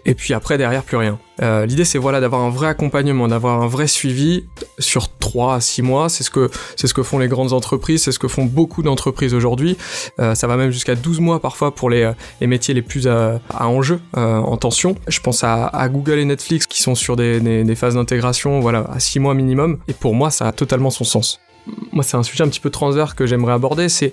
et 0.07 0.15
puis 0.15 0.35
après, 0.35 0.57
derrière, 0.59 0.83
plus 0.83 0.97
rien. 0.97 1.19
Euh, 1.43 1.67
L'idée, 1.67 1.85
c'est 1.85 1.99
voilà, 1.99 2.21
d'avoir 2.21 2.43
un 2.43 2.51
vrai 2.51 2.69
accompagnement, 2.69 3.29
d'avoir 3.29 3.63
un 3.63 3.67
vrai 3.67 3.87
suivi 3.87 4.45
sur 4.79 5.09
3 5.09 5.55
à 5.55 5.61
6 5.61 5.83
mois. 5.83 6.09
C'est 6.09 6.25
ce 6.25 6.31
que, 6.31 6.51
ce 6.77 6.93
que 6.93 7.03
font 7.03 7.19
les 7.19 7.29
grandes 7.29 7.53
entreprises, 7.53 8.03
c'est 8.05 8.13
ce 8.13 8.19
que 8.19 8.29
font 8.29 8.45
beaucoup 8.45 8.83
d'entreprises 8.83 9.35
aujourd'hui. 9.35 9.77
Euh, 10.19 10.35
ça 10.35 10.47
va 10.47 10.57
même 10.57 10.71
jusqu'à 10.71 10.95
12 10.95 11.21
mois 11.21 11.41
parfois 11.41 11.75
pour 11.75 11.91
les, 11.91 12.11
les 12.41 12.47
métiers 12.47 12.75
les 12.75 12.83
plus 12.83 13.09
à, 13.09 13.41
à 13.51 13.69
enjeu, 13.69 14.01
euh, 14.17 14.39
en 14.39 14.57
tension. 14.57 14.97
Je 15.09 15.21
pense 15.21 15.45
à, 15.45 15.71
Google 15.91 16.19
et 16.19 16.25
Netflix 16.25 16.67
qui 16.67 16.83
sont 16.83 16.95
sur 16.95 17.17
des, 17.17 17.41
des, 17.41 17.65
des 17.65 17.75
phases 17.75 17.95
d'intégration, 17.95 18.61
voilà, 18.61 18.87
à 18.93 19.01
6 19.01 19.19
mois 19.21 19.35
minimum. 19.35 19.79
Et 19.89 19.93
pour 19.93 20.15
moi, 20.15 20.31
ça 20.31 20.49
a 20.49 20.53
totalement 20.53 20.91
son 20.91 21.05
sens 21.05 21.41
moi 21.93 22.03
c'est 22.03 22.17
un 22.17 22.23
sujet 22.23 22.45
un 22.45 22.49
petit 22.49 22.61
peu 22.61 22.71
transverse 22.71 23.15
que 23.15 23.27
j'aimerais 23.27 23.53
aborder, 23.53 23.89
c'est 23.89 24.13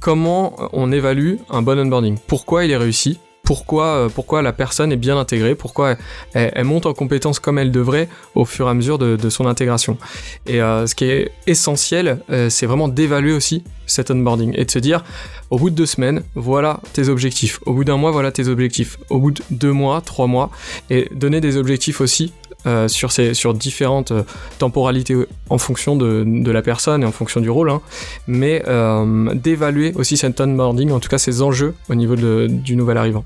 comment 0.00 0.56
on 0.72 0.92
évalue 0.92 1.36
un 1.50 1.62
bon 1.62 1.78
onboarding. 1.78 2.18
Pourquoi 2.26 2.64
il 2.64 2.70
est 2.70 2.76
réussi? 2.76 3.18
Pourquoi, 3.46 3.86
euh, 3.86 4.08
pourquoi 4.08 4.42
la 4.42 4.52
personne 4.52 4.92
est 4.92 4.96
bien 4.96 5.16
intégrée, 5.16 5.54
pourquoi 5.54 5.96
elle, 6.34 6.64
monte 6.64 6.84
en 6.84 6.92
compétence 6.92 7.38
comme 7.38 7.58
elle 7.58 7.70
devrait 7.70 8.08
au 8.34 8.44
fur 8.44 8.66
et 8.66 8.70
à 8.70 8.74
mesure 8.74 8.98
de, 8.98 9.30
son 9.30 9.46
intégration. 9.46 9.96
Et 10.46 10.60
euh, 10.60 10.86
ce 10.86 10.94
qui 10.94 11.04
est 11.04 11.30
essentiel, 11.46 12.18
euh, 12.30 12.50
c'est 12.50 12.66
vraiment 12.66 12.88
d'évaluer 12.88 13.32
aussi 13.32 13.62
cet 13.86 14.10
onboarding 14.10 14.52
et 14.56 14.64
de 14.64 14.70
se 14.70 14.80
dire, 14.80 15.04
au 15.50 15.58
bout 15.58 15.70
de 15.70 15.76
deux 15.76 15.86
semaines, 15.86 16.22
voilà 16.34 16.80
tes 16.92 17.08
objectifs. 17.08 17.60
Au 17.66 17.72
bout 17.72 17.84
d'un 17.84 17.96
mois, 17.96 18.10
voilà 18.10 18.32
tes 18.32 18.48
objectifs. 18.48 18.98
Au 19.10 19.20
bout 19.20 19.30
de 19.30 19.42
deux 19.50 19.72
mois, 19.72 20.00
trois 20.00 20.26
mois, 20.26 20.50
et 20.90 21.08
donner 21.14 21.40
des 21.40 21.56
objectifs 21.56 22.00
aussi 22.00 22.32
euh, 22.66 22.88
sur, 22.88 23.12
ces, 23.12 23.32
sur 23.32 23.54
différentes 23.54 24.10
euh, 24.10 24.22
temporalités 24.58 25.14
en 25.50 25.58
fonction 25.58 25.94
de, 25.94 26.50
la 26.50 26.62
personne 26.62 27.04
et 27.04 27.06
en 27.06 27.12
fonction 27.12 27.40
du 27.40 27.48
rôle, 27.48 27.70
hein. 27.70 27.80
mais 28.26 28.62
euh, 28.66 29.32
d'évaluer 29.34 29.92
aussi 29.94 30.16
cet 30.16 30.40
onboarding, 30.40 30.90
en 30.90 30.98
tout 30.98 31.08
cas 31.08 31.18
ses 31.18 31.42
enjeux 31.42 31.74
au 31.88 31.94
niveau 31.94 32.16
du 32.16 32.74
nouvel 32.74 32.98
arrivant. 32.98 33.24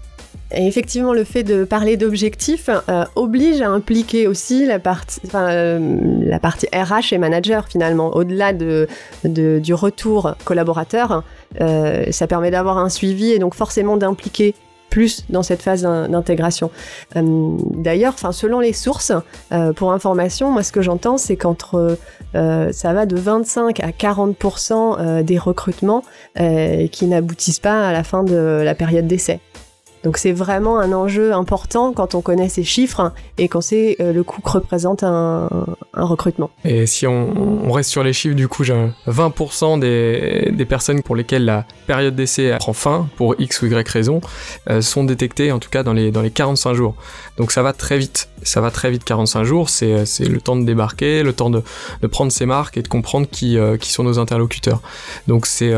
Effectivement, 0.53 1.15
le 1.15 1.25
fait 1.25 1.43
de 1.43 1.65
parler 1.65 1.97
d'objectifs 1.97 2.69
oblige 3.15 3.63
à 3.63 3.69
impliquer 3.69 4.27
aussi 4.27 4.67
la 4.67 4.79
partie, 4.79 5.21
la 5.33 6.39
partie 6.41 6.67
RH 6.73 7.13
et 7.13 7.19
manager 7.19 7.69
finalement. 7.69 8.15
Au-delà 8.17 8.53
de, 8.53 8.89
du 9.25 9.75
retour 9.75 10.35
collaborateur, 10.45 11.23
ça 11.59 12.27
permet 12.27 12.51
d'avoir 12.51 12.79
un 12.79 12.89
suivi 12.89 13.31
et 13.31 13.39
donc 13.39 13.55
forcément 13.55 13.97
d'impliquer 13.97 14.55
plus 14.91 15.25
dans 15.31 15.43
cette 15.43 15.63
phase 15.63 15.83
d'intégration. 15.83 16.71
Euh, 17.17 17.57
d'ailleurs, 17.75 18.17
selon 18.33 18.61
les 18.61 18.73
sources, 18.73 19.13
euh, 19.53 19.73
pour 19.73 19.93
information, 19.93 20.51
moi 20.51 20.63
ce 20.63 20.73
que 20.73 20.83
j'entends, 20.83 21.17
c'est 21.17 21.37
qu'entre 21.37 21.97
euh, 22.35 22.73
ça 22.73 22.93
va 22.93 23.07
de 23.07 23.17
25 23.17 23.81
à 23.81 23.91
40% 23.91 25.23
des 25.23 25.39
recrutements 25.39 26.03
qui 26.37 27.07
n'aboutissent 27.07 27.61
pas 27.61 27.89
à 27.89 27.93
la 27.93 28.05
fin 28.05 28.23
de 28.25 28.63
la 28.65 28.75
période 28.75 29.07
d'essai. 29.07 29.41
Donc 30.03 30.17
c'est 30.17 30.33
vraiment 30.33 30.79
un 30.79 30.93
enjeu 30.93 31.33
important 31.33 31.93
quand 31.93 32.15
on 32.15 32.23
connaît 32.23 32.49
ces 32.49 32.65
chiffres 32.65 33.13
et 33.37 33.49
qu'on 33.49 33.61
sait 33.61 33.97
euh, 34.01 34.13
le 34.13 34.23
coût 34.23 34.41
que 34.41 34.51
représente 34.51 35.03
un, 35.03 35.49
recrutement. 35.93 36.51
Et 36.65 36.87
si 36.87 37.07
on, 37.07 37.71
reste 37.71 37.91
sur 37.91 38.03
les 38.03 38.13
chiffres, 38.13 38.35
du 38.35 38.49
coup, 38.49 38.63
20% 38.63 39.79
des, 39.79 40.51
des, 40.53 40.65
personnes 40.65 41.03
pour 41.03 41.15
lesquelles 41.15 41.45
la 41.45 41.67
période 41.87 42.15
d'essai 42.17 42.57
prend 42.59 42.73
fin, 42.73 43.09
pour 43.17 43.35
X 43.39 43.63
ou 43.63 43.67
Y 43.67 43.89
raison, 43.89 44.21
euh, 44.71 44.81
sont 44.81 45.05
détectées 45.05 45.53
en 45.53 45.59
tout 45.59 45.69
cas 45.69 45.83
dans 45.83 45.93
les, 45.93 46.11
dans 46.11 46.23
les 46.23 46.31
45 46.31 46.75
jours. 46.75 46.95
Donc 47.37 47.53
ça 47.53 47.63
va 47.63 47.73
très 47.73 47.99
vite. 47.99 48.29
Ça 48.43 48.63
va 48.63 48.71
très 48.71 48.91
vite 48.91 49.05
45 49.05 49.45
jours, 49.45 49.69
c'est 49.69 50.05
le 50.21 50.41
temps 50.41 50.57
de 50.57 50.65
débarquer, 50.65 51.23
le 51.23 51.35
temps 51.35 51.51
de, 51.51 51.63
de, 52.01 52.07
prendre 52.07 52.33
ses 52.33 52.47
marques 52.47 52.79
et 52.79 52.83
de 52.83 52.89
comprendre 52.89 53.27
qui, 53.31 53.59
euh, 53.59 53.77
qui 53.77 53.93
sont 53.93 54.03
nos 54.03 54.19
interlocuteurs. 54.19 54.81
Donc 55.27 55.45
c'est 55.47 55.75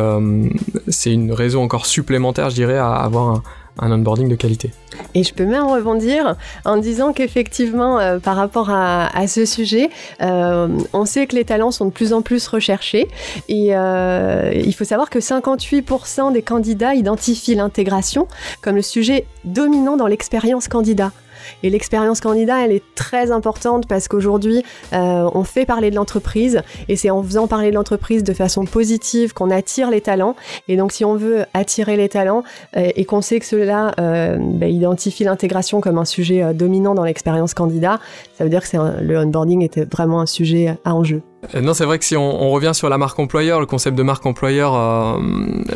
c'est 0.88 1.12
une 1.12 1.32
raison 1.32 1.62
encore 1.62 1.86
supplémentaire, 1.86 2.50
je 2.50 2.54
dirais, 2.54 2.78
à 2.78 2.92
avoir 2.92 3.28
un 3.28 3.42
un 3.78 3.90
onboarding 3.90 4.28
de 4.28 4.34
qualité. 4.34 4.70
Et 5.14 5.22
je 5.22 5.32
peux 5.32 5.44
même 5.44 5.64
rebondir 5.64 6.36
en 6.64 6.76
disant 6.76 7.12
qu'effectivement, 7.12 7.98
euh, 7.98 8.18
par 8.18 8.36
rapport 8.36 8.70
à, 8.70 9.26
ce 9.26 9.44
sujet, 9.44 9.90
euh, 10.20 10.68
on 10.92 11.04
sait 11.04 11.26
que 11.26 11.36
les 11.36 11.44
talents 11.44 11.70
sont 11.70 11.86
de 11.86 11.90
plus 11.90 12.12
en 12.12 12.22
plus 12.22 12.46
recherchés 12.48 13.08
et 13.48 13.74
euh, 13.74 14.52
il 14.54 14.74
faut 14.74 14.84
savoir 14.84 15.10
que 15.10 15.18
58% 15.18 16.32
des 16.32 16.42
candidats 16.42 16.94
identifient 16.94 17.54
l'intégration 17.54 18.26
comme 18.60 18.76
le 18.76 18.82
sujet 18.82 19.26
dominant 19.44 19.96
dans 19.96 20.06
l'expérience 20.06 20.68
candidat. 20.68 21.12
Et 21.62 21.70
l'expérience 21.70 22.20
candidat, 22.20 22.64
elle 22.64 22.72
est 22.72 22.82
très 22.94 23.30
importante 23.30 23.86
parce 23.86 24.08
qu'aujourd'hui, 24.08 24.62
euh, 24.92 25.28
on 25.34 25.44
fait 25.44 25.66
parler 25.66 25.90
de 25.90 25.96
l'entreprise 25.96 26.62
et 26.88 26.96
c'est 26.96 27.10
en 27.10 27.22
faisant 27.22 27.46
parler 27.46 27.70
de 27.70 27.74
l'entreprise 27.74 28.24
de 28.24 28.32
façon 28.32 28.64
positive 28.64 29.32
qu'on 29.32 29.50
attire 29.50 29.90
les 29.90 30.00
talents. 30.00 30.36
Et 30.68 30.76
donc, 30.76 30.92
si 30.92 31.04
on 31.04 31.14
veut 31.14 31.44
attirer 31.54 31.96
les 31.96 32.08
talents 32.08 32.42
euh, 32.76 32.90
et 32.94 33.04
qu'on 33.04 33.20
sait 33.20 33.40
que 33.40 33.46
cela 33.46 33.92
euh, 33.98 34.36
bah, 34.38 34.66
identifie 34.66 35.24
l'intégration 35.24 35.80
comme 35.80 35.98
un 35.98 36.04
sujet 36.04 36.54
dominant 36.54 36.94
dans 36.94 37.04
l'expérience 37.04 37.54
candidat, 37.54 38.00
ça 38.36 38.44
veut 38.44 38.50
dire 38.50 38.68
que 38.68 39.02
le 39.02 39.18
onboarding 39.18 39.62
était 39.62 39.84
vraiment 39.84 40.20
un 40.20 40.26
sujet 40.26 40.76
à 40.84 40.94
enjeu. 40.94 41.22
Euh, 41.54 41.60
non, 41.60 41.74
c'est 41.74 41.84
vrai 41.84 41.98
que 41.98 42.04
si 42.04 42.16
on, 42.16 42.50
revient 42.50 42.72
sur 42.72 42.88
la 42.88 42.98
marque 42.98 43.18
employeur, 43.18 43.58
le 43.58 43.66
concept 43.66 43.96
de 43.96 44.02
marque 44.02 44.24
employeur, 44.26 44.74
euh, 44.74 45.18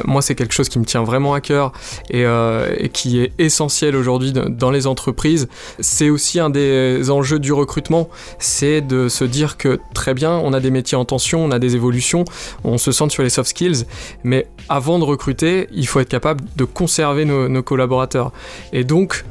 moi 0.05 0.23
c'est 0.23 0.35
quelque 0.35 0.53
chose 0.55 0.69
qui 0.69 0.79
me 0.79 0.85
tient 0.85 1.03
vraiment 1.03 1.35
à 1.35 1.41
cœur 1.41 1.73
et, 2.11 2.25
euh, 2.25 2.87
qui 2.93 3.21
est 3.21 3.33
essentiel 3.39 3.97
aujourd'hui 3.97 4.33
dans 4.33 4.71
les 4.71 4.87
entreprises. 4.87 5.49
C'est 5.81 6.11
aussi 6.11 6.39
un 6.39 6.51
des 6.51 7.11
enjeux 7.11 7.39
du 7.39 7.53
recrutement, 7.53 8.09
c'est 8.39 8.81
de 8.81 9.09
se 9.09 9.25
dire 9.25 9.57
que 9.57 9.81
très 9.95 10.15
bien, 10.15 10.33
on 10.33 10.53
a 10.53 10.61
des 10.61 10.71
métiers 10.71 10.97
en 10.97 11.05
tension, 11.05 11.45
on 11.45 11.51
a 11.51 11.59
des 11.59 11.75
évolutions, 11.75 12.25
on 12.63 12.79
se 12.79 12.93
centre 12.93 13.13
sur 13.13 13.23
les 13.23 13.31
soft 13.31 13.51
skills, 13.51 13.87
mais 14.23 14.47
avant 14.69 14.99
de 14.99 15.05
recruter, 15.05 15.69
il 15.73 15.87
faut 15.89 16.01
être 16.01 16.09
capable 16.09 16.45
de 16.57 16.65
conserver 16.65 17.25
nos, 17.25 17.63
collaborateurs. 17.63 18.33
Et 18.73 18.85
donc, 18.85 19.25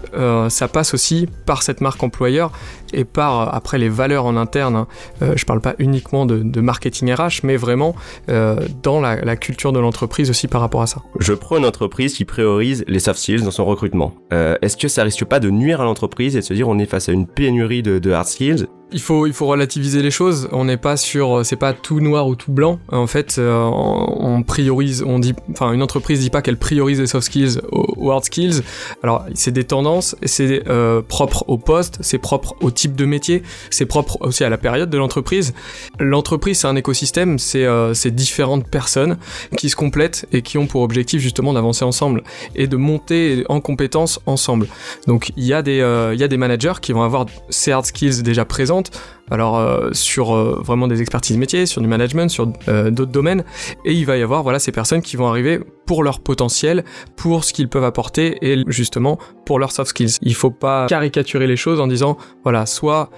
ça 0.50 0.68
passe 0.68 0.94
aussi 0.94 1.28
par 1.46 1.64
cette 1.64 1.80
marque 1.82 2.02
employeur 2.04 2.52
et 2.96 3.06
par 3.06 3.54
après 3.54 3.78
les 3.78 3.90
valeurs 3.90 4.26
en 4.26 4.38
interne. 4.38 4.76
Hein. 4.76 4.88
je 5.36 5.46
parle 5.46 5.62
pas 5.62 5.76
uniquement 5.80 6.26
de, 6.26 6.62
marketing 6.62 7.14
RH, 7.14 7.42
mais 7.44 7.58
vraiment 7.58 7.96
euh, 8.30 8.60
dans 8.82 9.02
la, 9.02 9.36
culture 9.36 9.74
de 9.74 9.80
l'entreprise 9.80 10.30
aussi 10.30 10.48
par 10.48 10.62
rapport 10.62 10.82
à 10.82 10.88
ça. 10.88 11.02
Je 11.20 11.34
prends 11.34 11.58
une 11.58 11.66
entreprise 11.66 12.16
qui 12.16 12.26
priorise 12.26 12.84
les 12.88 13.00
soft 13.00 13.20
skills 13.20 13.44
dans 13.44 13.52
son 13.52 13.66
recrutement. 13.66 14.14
Euh, 14.34 14.56
est-ce 14.62 14.78
que 14.78 14.88
ça 14.88 15.04
risque 15.04 15.26
pas 15.26 15.40
de 15.40 15.50
nuire 15.50 15.82
à 15.82 15.84
l'entreprise 15.84 16.36
et 16.36 16.40
de 16.40 16.46
se 16.46 16.54
dire 16.54 16.68
on 16.70 16.80
est 16.80 16.86
face 16.86 17.10
à 17.10 17.12
une 17.12 17.28
pénurie 17.28 17.84
de 17.84 18.12
hard 18.12 18.28
skills? 18.28 18.68
Il 18.92 19.02
faut, 19.02 19.26
il 19.28 19.34
faut 19.34 19.48
relativiser 19.48 20.02
les 20.02 20.12
choses. 20.12 20.48
On 20.52 20.66
n'est 20.66 20.78
pas 20.78 20.96
sur, 20.98 21.46
c'est 21.46 21.56
pas 21.56 21.74
tout 21.74 22.00
noir 22.00 22.28
ou 22.28 22.36
tout 22.36 22.52
blanc. 22.52 22.80
En 22.92 23.08
fait, 23.08 23.38
euh, 23.38 23.64
on, 23.64 24.44
priorise, 24.44 25.04
on 25.06 25.20
dit, 25.20 25.34
enfin, 25.52 25.74
une 25.74 25.82
entreprise 25.82 26.20
dit 26.20 26.30
pas 26.30 26.42
qu'elle 26.42 26.58
priorise 26.58 27.00
les 27.00 27.08
soft 27.08 27.26
skills 27.26 27.60
aux, 27.72 28.12
hard 28.12 28.24
skills. 28.26 28.62
Alors, 29.04 29.26
c'est 29.34 29.52
des 29.52 29.64
tendances, 29.64 30.16
c'est 30.24 30.68
euh, 30.68 31.02
propre 31.02 31.46
au 31.48 31.58
poste, 31.58 31.98
c'est 32.02 32.20
propre 32.20 32.56
au 32.62 32.72
type 32.72 32.96
de 32.96 33.06
métier, 33.06 33.44
c'est 33.70 33.86
propre 33.86 34.18
aussi 34.22 34.44
à 34.44 34.50
la 34.50 34.58
période 34.58 34.90
de 34.90 34.98
l'entreprise. 34.98 35.54
L'entreprise, 36.00 36.60
c'est 36.60 36.68
un 36.68 36.76
écosystème, 36.76 37.40
c'est 37.40 37.66
euh, 37.66 37.94
différentes 38.06 38.68
personnes 38.68 39.18
qui 39.58 39.70
se 39.70 39.76
complètent 39.76 40.28
et 40.32 40.42
qui 40.42 40.58
ont 40.58 40.68
pour 40.68 40.82
objectif 40.82 41.22
justement 41.22 41.54
d'avancer 41.54 41.84
ensemble 41.84 42.24
et 42.56 42.68
de 42.68 42.78
monter 42.78 43.44
en 43.50 43.62
compétences 43.62 44.20
ensemble. 44.26 44.68
Donc, 45.08 45.32
il 45.36 45.44
y 45.44 45.54
a 45.54 45.64
euh, 45.68 46.12
il 46.14 46.20
y 46.20 46.24
a 46.24 46.28
des 46.28 46.38
managers 46.38 46.74
qui 46.82 46.94
vont 46.94 47.02
avoir 47.02 47.26
ces 47.50 47.72
hard 47.72 47.86
skills 47.86 48.22
déjà 48.22 48.46
présents 48.46 48.75
want 48.76 48.90
alors 49.32 49.58
euh, 49.58 49.90
sur 49.94 50.36
euh, 50.36 50.62
vraiment 50.64 50.88
des 50.88 51.02
expertises 51.02 51.38
métiers, 51.38 51.66
sur 51.66 51.82
du 51.82 51.88
management, 51.88 52.30
sur 52.30 52.52
euh, 52.68 52.92
d'autres 52.92 53.12
domaines, 53.12 53.44
et 53.84 53.94
il 53.94 54.06
va 54.06 54.18
y 54.18 54.22
avoir 54.22 54.44
voilà 54.44 54.60
ces 54.60 54.72
personnes 54.72 55.02
qui 55.02 55.16
vont 55.16 55.28
arriver 55.28 55.60
pour 55.86 56.04
leur 56.04 56.20
potentiel, 56.20 56.84
pour 57.16 57.44
ce 57.44 57.54
qu'ils 57.54 57.70
peuvent 57.70 57.84
apporter 57.84 58.38
et 58.42 58.64
justement 58.68 59.20
pour 59.46 59.60
leurs 59.60 59.72
soft 59.72 59.92
skills. 59.92 60.18
Il 60.22 60.34
faut 60.34 60.50
pas 60.50 60.88
caricaturer 60.88 61.46
les 61.46 61.56
choses 61.56 61.80
en 61.80 61.88
disant 61.88 62.18
voilà 62.44 62.66
soit 62.66 63.12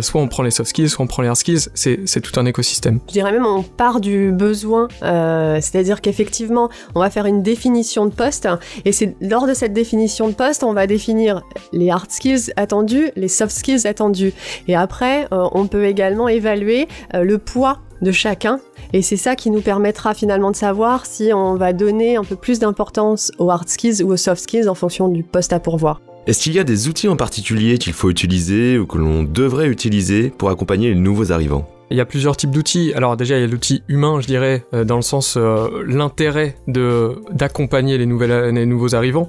soit 0.00 0.20
on 0.20 0.28
prend 0.28 0.44
les 0.44 0.52
soft 0.52 0.70
skills, 0.70 0.90
soit 0.90 1.04
on 1.04 1.08
prend 1.08 1.22
les 1.22 1.28
hard 1.28 1.36
skills. 1.36 1.68
C'est 1.74 2.20
tout 2.20 2.38
un 2.38 2.46
écosystème. 2.46 3.00
Je 3.08 3.14
dirais 3.14 3.32
même 3.32 3.46
on 3.46 3.64
part 3.64 4.00
du 4.00 4.30
besoin, 4.30 4.86
c'est-à-dire 5.00 6.00
qu'effectivement 6.00 6.68
on 6.94 7.00
va 7.00 7.10
faire 7.10 7.26
une 7.26 7.42
définition 7.42 8.06
de 8.06 8.14
poste 8.14 8.48
et 8.84 8.92
c'est 8.92 9.16
lors 9.20 9.48
de 9.48 9.54
cette 9.54 9.72
définition 9.72 10.28
de 10.28 10.34
poste 10.34 10.62
on 10.62 10.72
va 10.72 10.86
définir 10.86 11.42
les 11.72 11.90
hard 11.90 12.12
skills 12.12 12.52
attendus, 12.56 13.10
les 13.16 13.28
soft 13.28 13.56
skills 13.56 13.88
attendus 13.88 14.32
et 14.68 14.76
après 14.76 15.26
on 15.52 15.66
peut 15.66 15.84
également 15.84 16.28
évaluer 16.28 16.88
euh, 17.14 17.24
le 17.24 17.38
poids 17.38 17.78
de 18.02 18.12
chacun. 18.12 18.60
Et 18.92 19.02
c'est 19.02 19.16
ça 19.16 19.34
qui 19.34 19.50
nous 19.50 19.60
permettra 19.60 20.14
finalement 20.14 20.50
de 20.50 20.56
savoir 20.56 21.06
si 21.06 21.32
on 21.32 21.56
va 21.56 21.72
donner 21.72 22.16
un 22.16 22.24
peu 22.24 22.36
plus 22.36 22.58
d'importance 22.58 23.32
aux 23.38 23.50
hard 23.50 23.68
skills 23.68 24.02
ou 24.02 24.12
aux 24.12 24.16
soft 24.16 24.42
skills 24.42 24.68
en 24.68 24.74
fonction 24.74 25.08
du 25.08 25.22
poste 25.22 25.52
à 25.52 25.60
pourvoir. 25.60 26.00
Est-ce 26.26 26.42
qu'il 26.42 26.54
y 26.54 26.58
a 26.58 26.64
des 26.64 26.88
outils 26.88 27.08
en 27.08 27.16
particulier 27.16 27.76
qu'il 27.76 27.92
faut 27.92 28.08
utiliser 28.08 28.78
ou 28.78 28.86
que 28.86 28.96
l'on 28.96 29.24
devrait 29.24 29.68
utiliser 29.68 30.30
pour 30.30 30.48
accompagner 30.48 30.88
les 30.88 30.94
nouveaux 30.94 31.32
arrivants? 31.32 31.66
Il 31.90 31.96
y 31.96 32.00
a 32.00 32.06
plusieurs 32.06 32.36
types 32.36 32.50
d'outils. 32.50 32.92
Alors 32.94 33.16
déjà, 33.16 33.36
il 33.36 33.42
y 33.42 33.44
a 33.44 33.46
l'outil 33.46 33.82
humain, 33.88 34.20
je 34.20 34.26
dirais, 34.26 34.64
euh, 34.72 34.84
dans 34.84 34.96
le 34.96 35.02
sens 35.02 35.36
euh, 35.36 35.84
l'intérêt 35.86 36.56
de 36.66 37.20
d'accompagner 37.30 37.98
les 37.98 38.06
nouvelles 38.06 38.54
les 38.54 38.66
nouveaux 38.66 38.94
arrivants, 38.94 39.28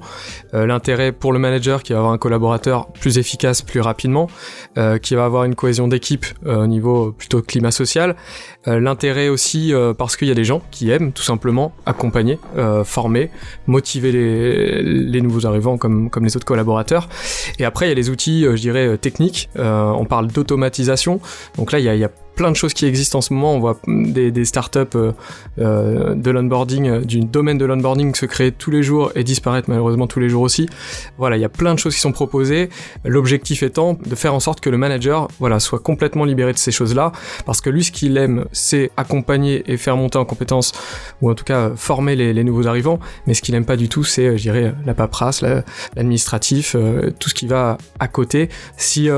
euh, 0.54 0.66
l'intérêt 0.66 1.12
pour 1.12 1.32
le 1.32 1.38
manager 1.38 1.82
qui 1.82 1.92
va 1.92 1.98
avoir 1.98 2.12
un 2.12 2.18
collaborateur 2.18 2.90
plus 2.92 3.18
efficace, 3.18 3.62
plus 3.62 3.80
rapidement, 3.80 4.28
qui 5.02 5.14
va 5.14 5.24
avoir 5.24 5.44
une 5.44 5.54
cohésion 5.54 5.88
d'équipe 5.88 6.26
au 6.44 6.66
niveau 6.66 7.12
plutôt 7.12 7.42
climat 7.42 7.70
social, 7.70 8.14
l'intérêt 8.66 9.28
aussi 9.28 9.72
parce 9.98 10.16
qu'il 10.16 10.28
y 10.28 10.30
a 10.30 10.34
des 10.34 10.44
gens 10.44 10.62
qui 10.70 10.90
aiment 10.90 11.12
tout 11.12 11.22
simplement 11.22 11.72
accompagner, 11.86 12.38
former, 12.84 13.30
motiver 13.66 14.12
les, 14.12 14.82
les 14.82 15.20
nouveaux 15.20 15.46
arrivants 15.46 15.78
comme 15.78 16.10
comme 16.10 16.24
les 16.24 16.36
autres 16.36 16.46
collaborateurs. 16.46 17.08
Et 17.58 17.64
après, 17.64 17.86
il 17.86 17.88
y 17.88 17.92
a 17.92 17.94
les 17.94 18.10
outils, 18.10 18.42
je 18.44 18.60
dirais, 18.60 18.98
techniques. 18.98 19.48
on 19.56 20.04
parle 20.04 20.28
d'automatisation. 20.28 21.20
Donc 21.56 21.72
là, 21.72 21.78
il 21.78 21.84
y 21.84 21.88
a, 21.88 21.94
il 21.94 22.00
y 22.00 22.04
a 22.04 22.10
plein 22.36 22.50
de 22.50 22.56
choses 22.56 22.74
qui 22.74 22.86
existent 22.86 23.18
en 23.18 23.22
ce 23.22 23.32
moment. 23.32 23.54
On 23.54 23.58
voit 23.58 23.78
des, 23.86 24.44
startups 24.44 24.78
euh, 24.94 25.12
euh, 25.58 26.14
de 26.14 26.30
l'onboarding, 26.30 26.86
euh, 26.86 27.00
du 27.00 27.20
domaine 27.20 27.58
de 27.58 27.64
l'onboarding 27.64 28.14
se 28.14 28.26
créer 28.26 28.52
tous 28.52 28.70
les 28.70 28.82
jours 28.82 29.10
et 29.16 29.24
disparaître 29.24 29.68
malheureusement 29.68 30.06
tous 30.06 30.20
les 30.20 30.28
jours 30.28 30.42
aussi. 30.42 30.68
Voilà, 31.18 31.36
il 31.36 31.40
y 31.40 31.44
a 31.44 31.48
plein 31.48 31.74
de 31.74 31.78
choses 31.78 31.94
qui 31.94 32.00
sont 32.00 32.12
proposées. 32.12 32.68
L'objectif 33.04 33.62
étant 33.62 33.94
de 33.94 34.14
faire 34.14 34.34
en 34.34 34.40
sorte 34.40 34.60
que 34.60 34.70
le 34.70 34.76
manager, 34.76 35.28
voilà, 35.40 35.58
soit 35.58 35.78
complètement 35.78 36.24
libéré 36.24 36.52
de 36.52 36.58
ces 36.58 36.70
choses-là, 36.70 37.10
parce 37.46 37.60
que 37.60 37.70
lui, 37.70 37.82
ce 37.82 37.90
qu'il 37.90 38.16
aime, 38.18 38.44
c'est 38.52 38.90
accompagner 38.96 39.64
et 39.66 39.78
faire 39.78 39.96
monter 39.96 40.18
en 40.18 40.26
compétences, 40.26 40.72
ou 41.22 41.30
en 41.30 41.34
tout 41.34 41.44
cas 41.44 41.70
former 41.74 42.16
les, 42.16 42.34
les 42.34 42.44
nouveaux 42.44 42.66
arrivants. 42.66 43.00
Mais 43.26 43.32
ce 43.32 43.40
qu'il 43.40 43.54
aime 43.54 43.64
pas 43.64 43.76
du 43.76 43.88
tout, 43.88 44.04
c'est, 44.04 44.36
je 44.36 44.42
dirais, 44.42 44.74
la 44.84 44.92
paperasse, 44.92 45.40
l'administratif, 45.40 46.76
tout 47.18 47.30
ce 47.30 47.34
qui 47.34 47.46
va 47.46 47.78
à 47.98 48.08
côté. 48.08 48.50
Si 48.76 49.08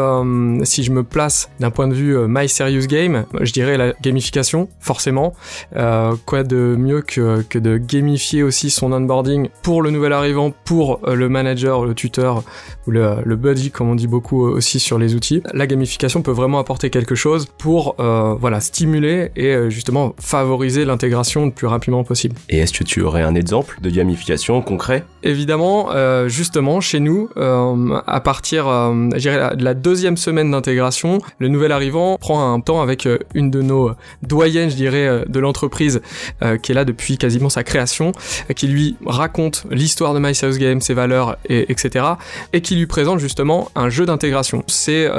si 0.62 0.82
je 0.84 0.92
me 0.92 1.02
place 1.02 1.50
d'un 1.58 1.70
point 1.70 1.88
de 1.88 1.94
vue 1.94 2.16
My 2.28 2.48
Serious 2.48 2.86
Game 2.86 3.07
je 3.40 3.52
dirais 3.52 3.76
la 3.76 3.92
gamification, 4.02 4.68
forcément. 4.80 5.34
Euh, 5.76 6.14
quoi 6.26 6.42
de 6.42 6.76
mieux 6.78 7.02
que, 7.02 7.42
que, 7.42 7.58
de 7.58 7.76
gamifier 7.76 8.42
aussi 8.42 8.70
son 8.70 8.92
onboarding 8.92 9.48
pour 9.62 9.82
le 9.82 9.90
nouvel 9.90 10.12
arrivant, 10.12 10.52
pour 10.64 11.00
euh, 11.06 11.14
le 11.14 11.28
manager, 11.28 11.84
le 11.84 11.94
tuteur 11.94 12.42
ou 12.86 12.90
le, 12.90 13.16
le 13.24 13.36
buddy, 13.36 13.70
comme 13.70 13.90
on 13.90 13.94
dit 13.94 14.06
beaucoup 14.06 14.42
aussi 14.42 14.80
sur 14.80 14.98
les 14.98 15.14
outils. 15.14 15.42
La 15.52 15.66
gamification 15.66 16.22
peut 16.22 16.32
vraiment 16.32 16.58
apporter 16.58 16.90
quelque 16.90 17.14
chose 17.14 17.46
pour 17.58 17.96
euh, 18.00 18.34
voilà 18.38 18.60
stimuler 18.60 19.30
et 19.36 19.70
justement 19.70 20.14
favoriser 20.18 20.84
l'intégration 20.84 21.46
le 21.46 21.52
plus 21.52 21.66
rapidement 21.66 22.04
possible. 22.04 22.36
Et 22.48 22.58
est-ce 22.58 22.72
que 22.72 22.84
tu 22.84 23.02
aurais 23.02 23.22
un 23.22 23.34
exemple 23.34 23.78
de 23.80 23.90
gamification 23.90 24.60
concret? 24.62 25.04
Évidemment, 25.22 25.88
justement, 26.28 26.80
chez 26.80 27.00
nous, 27.00 27.28
à 27.36 28.20
partir 28.20 28.66
de 28.66 29.64
la 29.64 29.74
deuxième 29.74 30.16
semaine 30.16 30.50
d'intégration, 30.50 31.18
le 31.38 31.48
nouvel 31.48 31.72
arrivant 31.72 32.16
prend 32.18 32.52
un 32.52 32.60
temps 32.60 32.80
avec 32.80 32.97
euh, 33.06 33.18
une 33.34 33.50
de 33.50 33.62
nos 33.62 33.92
doyennes, 34.22 34.70
je 34.70 34.76
dirais, 34.76 35.06
euh, 35.06 35.24
de 35.26 35.38
l'entreprise, 35.40 36.00
euh, 36.42 36.56
qui 36.56 36.72
est 36.72 36.74
là 36.74 36.84
depuis 36.84 37.18
quasiment 37.18 37.48
sa 37.48 37.64
création, 37.64 38.12
qui 38.54 38.66
lui 38.66 38.96
raconte 39.06 39.64
l'histoire 39.70 40.14
de 40.14 40.18
My 40.18 40.32
Game, 40.58 40.80
ses 40.80 40.94
valeurs, 40.94 41.36
et, 41.48 41.70
etc. 41.70 42.04
Et 42.52 42.60
qui 42.60 42.76
lui 42.76 42.86
présente 42.86 43.18
justement 43.18 43.70
un 43.74 43.90
jeu 43.90 44.06
d'intégration. 44.06 44.64
C'est 44.66 45.10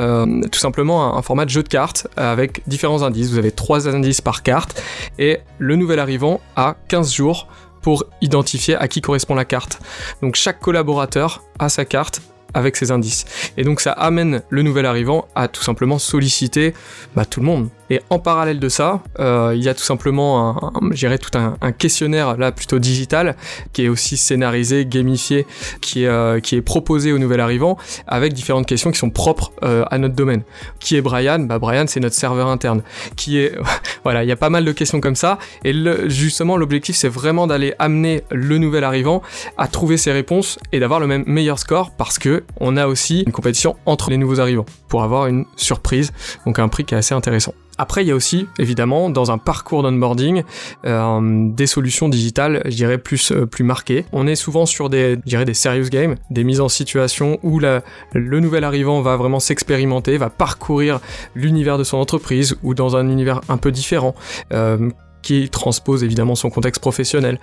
tout 0.52 0.60
simplement 0.60 1.18
un, 1.18 1.22
format 1.22 1.46
de 1.46 1.50
jeu 1.50 1.64
de 1.64 1.68
cartes 1.68 2.08
avec 2.16 2.62
différents 2.68 3.04
indices. 3.04 3.30
Vous 3.30 3.38
avez 3.38 3.52
trois 3.52 3.88
indices 3.88 4.22
par 4.22 4.44
carte 4.44 4.82
et 5.18 5.40
le 5.58 5.76
nouvel 5.76 6.00
arrivant 6.00 6.42
a 6.56 6.76
15 6.88 7.14
jours 7.14 7.48
pour 7.82 8.06
identifier 8.22 8.76
à 8.76 8.88
qui 8.88 9.02
correspond 9.02 9.36
la 9.36 9.46
carte. 9.46 9.80
Donc 10.22 10.36
chaque 10.36 10.60
collaborateur 10.60 11.44
a 11.60 11.70
sa 11.70 11.86
carte 11.86 12.22
avec 12.54 12.76
ces 12.76 12.92
indices. 12.92 13.26
Et 13.58 13.64
donc 13.64 13.82
ça 13.82 13.92
amène 13.92 14.42
le 14.50 14.62
nouvel 14.62 14.86
arrivant 14.86 15.28
à 15.36 15.48
tout 15.48 15.64
simplement 15.64 16.00
solliciter 16.00 16.74
bah, 17.16 17.26
tout 17.26 17.40
le 17.40 17.46
monde. 17.46 17.70
Et 17.90 18.02
en 18.10 18.20
parallèle 18.20 18.60
de 18.60 18.70
ça, 18.70 19.02
euh, 19.20 19.54
il 19.56 19.64
y 19.64 19.70
a 19.70 19.74
tout 19.74 19.84
simplement, 19.84 20.74
un, 20.76 20.92
j'irais 20.92 21.18
tout 21.18 21.36
un, 21.38 21.72
questionnaire 21.72 22.38
là 22.38 22.52
plutôt 22.52 22.80
digital 22.80 23.36
qui 23.74 23.86
est 23.86 23.90
aussi 23.90 24.18
scénarisé, 24.18 24.86
gamifié, 24.86 25.46
qui 25.82 26.04
est, 26.04 26.08
euh, 26.08 26.40
qui 26.40 26.56
est 26.56 26.62
proposé 26.62 27.12
au 27.12 27.18
nouvel 27.18 27.40
arrivant 27.40 27.78
avec 28.08 28.34
différentes 28.34 28.66
questions 28.66 28.92
qui 28.92 29.00
sont 29.00 29.10
propres 29.10 29.52
euh, 29.64 29.84
à 29.90 29.98
notre 29.98 30.16
domaine. 30.16 30.44
Qui 30.80 30.96
est 30.96 31.02
Brian? 31.02 31.40
Bah 31.40 31.60
Brian 31.60 31.86
c'est 31.88 32.00
notre 32.00 32.16
serveur 32.16 32.48
interne. 32.48 32.84
Qui 33.16 33.40
est 33.40 33.58
voilà, 34.04 34.24
il 34.24 34.30
y 34.30 34.32
a 34.32 34.36
pas 34.36 34.50
mal 34.50 34.66
de 34.66 34.72
questions 34.72 35.02
comme 35.02 35.16
ça. 35.16 35.40
Et 35.64 35.74
le, 35.74 36.10
justement 36.10 36.58
l'objectif 36.58 36.96
c'est 36.96 37.10
vraiment 37.10 37.48
d'aller 37.48 37.74
amener 37.80 38.24
le 38.30 38.58
nouvel 38.58 38.84
arrivant 38.84 39.22
à 39.58 39.68
trouver 39.68 39.98
ses 39.98 40.12
réponses 40.12 40.60
et 40.72 40.80
d'avoir 40.80 41.00
le 41.00 41.08
même 41.08 41.24
meilleur 41.26 41.60
score 41.60 41.92
parce 41.92 42.20
que 42.20 42.44
on 42.60 42.78
a 42.78 42.88
aussi 42.88 43.22
une 43.26 43.32
compétition 43.32 43.76
entre 43.86 44.10
les 44.10 44.18
nouveaux 44.18 44.40
arrivants 44.40 44.66
pour 44.88 45.04
avoir 45.04 45.28
une 45.28 45.46
surprise, 45.56 46.12
donc 46.46 46.60
un 46.60 46.68
prix 46.68 46.86
qui 46.86 46.96
est 46.96 46.98
assez 46.98 47.16
intéressant. 47.16 47.54
Après, 47.80 48.04
il 48.04 48.10
y 48.10 48.12
a 48.12 48.16
aussi, 48.16 48.46
évidemment, 48.60 49.10
dans 49.10 49.32
un 49.32 49.38
parcours 49.38 49.84
d'onboarding, 49.84 50.44
euh, 50.86 51.50
des 51.50 51.66
solutions 51.66 52.10
digitales, 52.10 52.62
je 52.66 52.76
dirais, 52.76 52.98
plus, 52.98 53.32
euh, 53.32 53.46
plus 53.46 53.64
marquées. 53.64 54.04
On 54.12 54.28
est 54.28 54.36
souvent 54.36 54.66
sur 54.66 54.90
des, 54.90 55.18
je 55.24 55.30
dirais, 55.30 55.46
des 55.46 55.54
serious 55.54 55.88
games, 55.88 56.16
des 56.30 56.44
mises 56.44 56.60
en 56.60 56.68
situation 56.68 57.40
où 57.42 57.58
la, 57.58 57.82
le 58.14 58.42
nouvel 58.42 58.66
arrivant 58.66 59.02
va 59.02 59.16
vraiment 59.16 59.40
s'expérimenter, 59.40 60.18
va 60.18 60.30
parcourir 60.30 61.00
l'univers 61.36 61.78
de 61.78 61.86
son 61.86 61.98
entreprise 61.98 62.58
ou 62.64 62.74
dans 62.74 62.98
un 62.98 63.08
univers 63.10 63.40
un 63.48 63.56
peu 63.56 63.72
différent. 63.72 64.14
Euh, 64.52 64.90
qui 65.22 65.50
transpose 65.50 66.04
évidemment 66.04 66.36
son 66.36 66.50
contexte 66.50 66.82
professionnel 66.82 67.40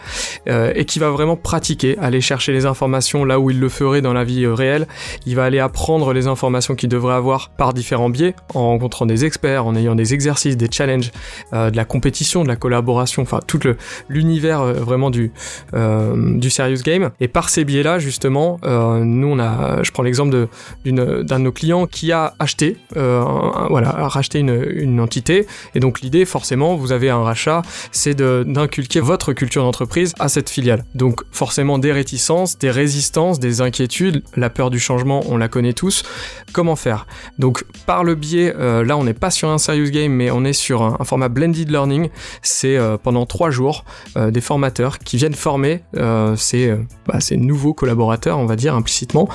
euh, 0.49 0.73
et 0.75 0.85
qui 0.85 0.99
va 0.99 1.11
vraiment 1.11 1.37
pratiquer, 1.37 1.99
aller 1.99 2.21
chercher 2.21 2.53
les 2.53 2.67
informations 2.67 3.25
là 3.25 3.39
où 3.39 3.51
il 3.51 3.61
le 3.61 3.69
ferait 3.69 4.01
dans 4.01 4.13
la 4.13 4.25
vie 4.25 4.45
euh, 4.45 4.55
réelle. 4.55 4.87
Il 5.27 5.37
va 5.37 5.45
aller 5.45 5.59
apprendre 5.59 6.13
les 6.13 6.27
informations 6.27 6.75
qu'il 6.75 6.89
devrait 6.89 7.15
avoir 7.15 7.51
par 7.51 7.75
différents 7.75 8.11
biais, 8.11 8.35
en 8.55 8.69
rencontrant 8.69 9.07
des 9.07 9.25
experts, 9.25 9.67
en 9.67 9.75
ayant 9.77 9.95
des 9.95 10.15
exercices, 10.15 10.57
des 10.57 10.69
challenges, 10.71 11.11
euh, 11.53 11.71
de 11.71 11.77
la 11.77 11.85
compétition, 11.85 12.43
de 12.43 12.49
la 12.49 12.57
collaboration, 12.57 13.23
enfin 13.23 13.41
tout 13.47 13.61
l'univers 14.09 14.65
vraiment 14.65 15.11
du 15.11 15.33
du 15.73 16.51
serious 16.51 16.83
game. 16.85 17.11
Et 17.21 17.29
par 17.29 17.49
ces 17.49 17.65
biais-là, 17.65 17.99
justement, 17.99 18.59
nous 18.63 19.29
on 19.29 19.39
a, 19.39 19.83
je 19.83 19.91
prends 19.91 20.03
l'exemple 20.03 20.47
d'un 20.85 21.23
de, 21.25 21.39
nos 21.39 21.53
clients 21.53 21.87
qui 21.87 22.13
a 22.13 22.35
acheté, 22.39 22.77
voilà, 22.95 23.89
a 23.89 24.09
racheté 24.09 24.41
une, 24.41 24.67
une 24.75 25.01
entité. 25.01 25.47
Et 25.75 25.81
donc 25.81 26.01
l'idée, 26.01 26.25
forcément, 26.25 26.77
vous 26.77 26.93
avez 26.93 27.11
un 27.11 27.23
rachat 27.23 27.63
c'est 27.93 28.15
d'inculquer 28.15 29.01
votre 29.01 29.33
culture 29.33 29.63
d'entreprise 29.63 30.15
à 30.19 30.29
cette 30.29 30.51
filiale. 30.51 30.85
Donc 30.95 31.23
forcément 31.33 31.79
des 31.79 31.93
réticences, 31.93 32.59
des 32.59 32.71
résistances, 32.71 33.41
des 33.41 33.61
inquiétudes, 33.61 34.23
la 34.37 34.51
peur 34.51 34.71
du 34.71 34.79
changement, 34.79 35.23
on 35.29 35.37
la 35.37 35.49
connaît 35.49 35.73
tous. 35.73 36.05
Comment 36.53 36.77
faire? 36.77 37.07
Donc 37.39 37.65
par 37.87 38.05
le 38.05 38.15
biais, 38.15 38.55
euh, 38.57 38.85
là 38.85 38.97
on 38.97 39.05
n'est 39.05 39.15
pas 39.15 39.31
sur 39.31 39.49
un 39.49 39.59
serious 39.59 39.91
game, 39.91 40.13
mais 40.13 40.31
on 40.31 40.45
est 40.45 40.53
sur 40.53 40.83
un, 40.83 40.97
format 41.05 41.29
blended 41.29 41.71
learning. 41.71 42.09
C'est 42.43 42.77
euh, 42.77 42.97
pendant 42.97 43.27
trois 43.27 43.51
jours 43.51 43.85
euh, 44.17 44.31
des 44.31 44.41
formateurs 44.41 44.99
qui 44.99 45.17
viennent 45.17 45.35
former 45.35 45.83
ces, 46.37 46.75
bah, 47.07 47.21
ces, 47.21 47.37
nouveaux 47.37 47.75
collaborateurs, 47.75 48.39
on 48.39 48.47
va 48.47 48.57
dire 48.57 48.75
implicitement, 48.75 49.29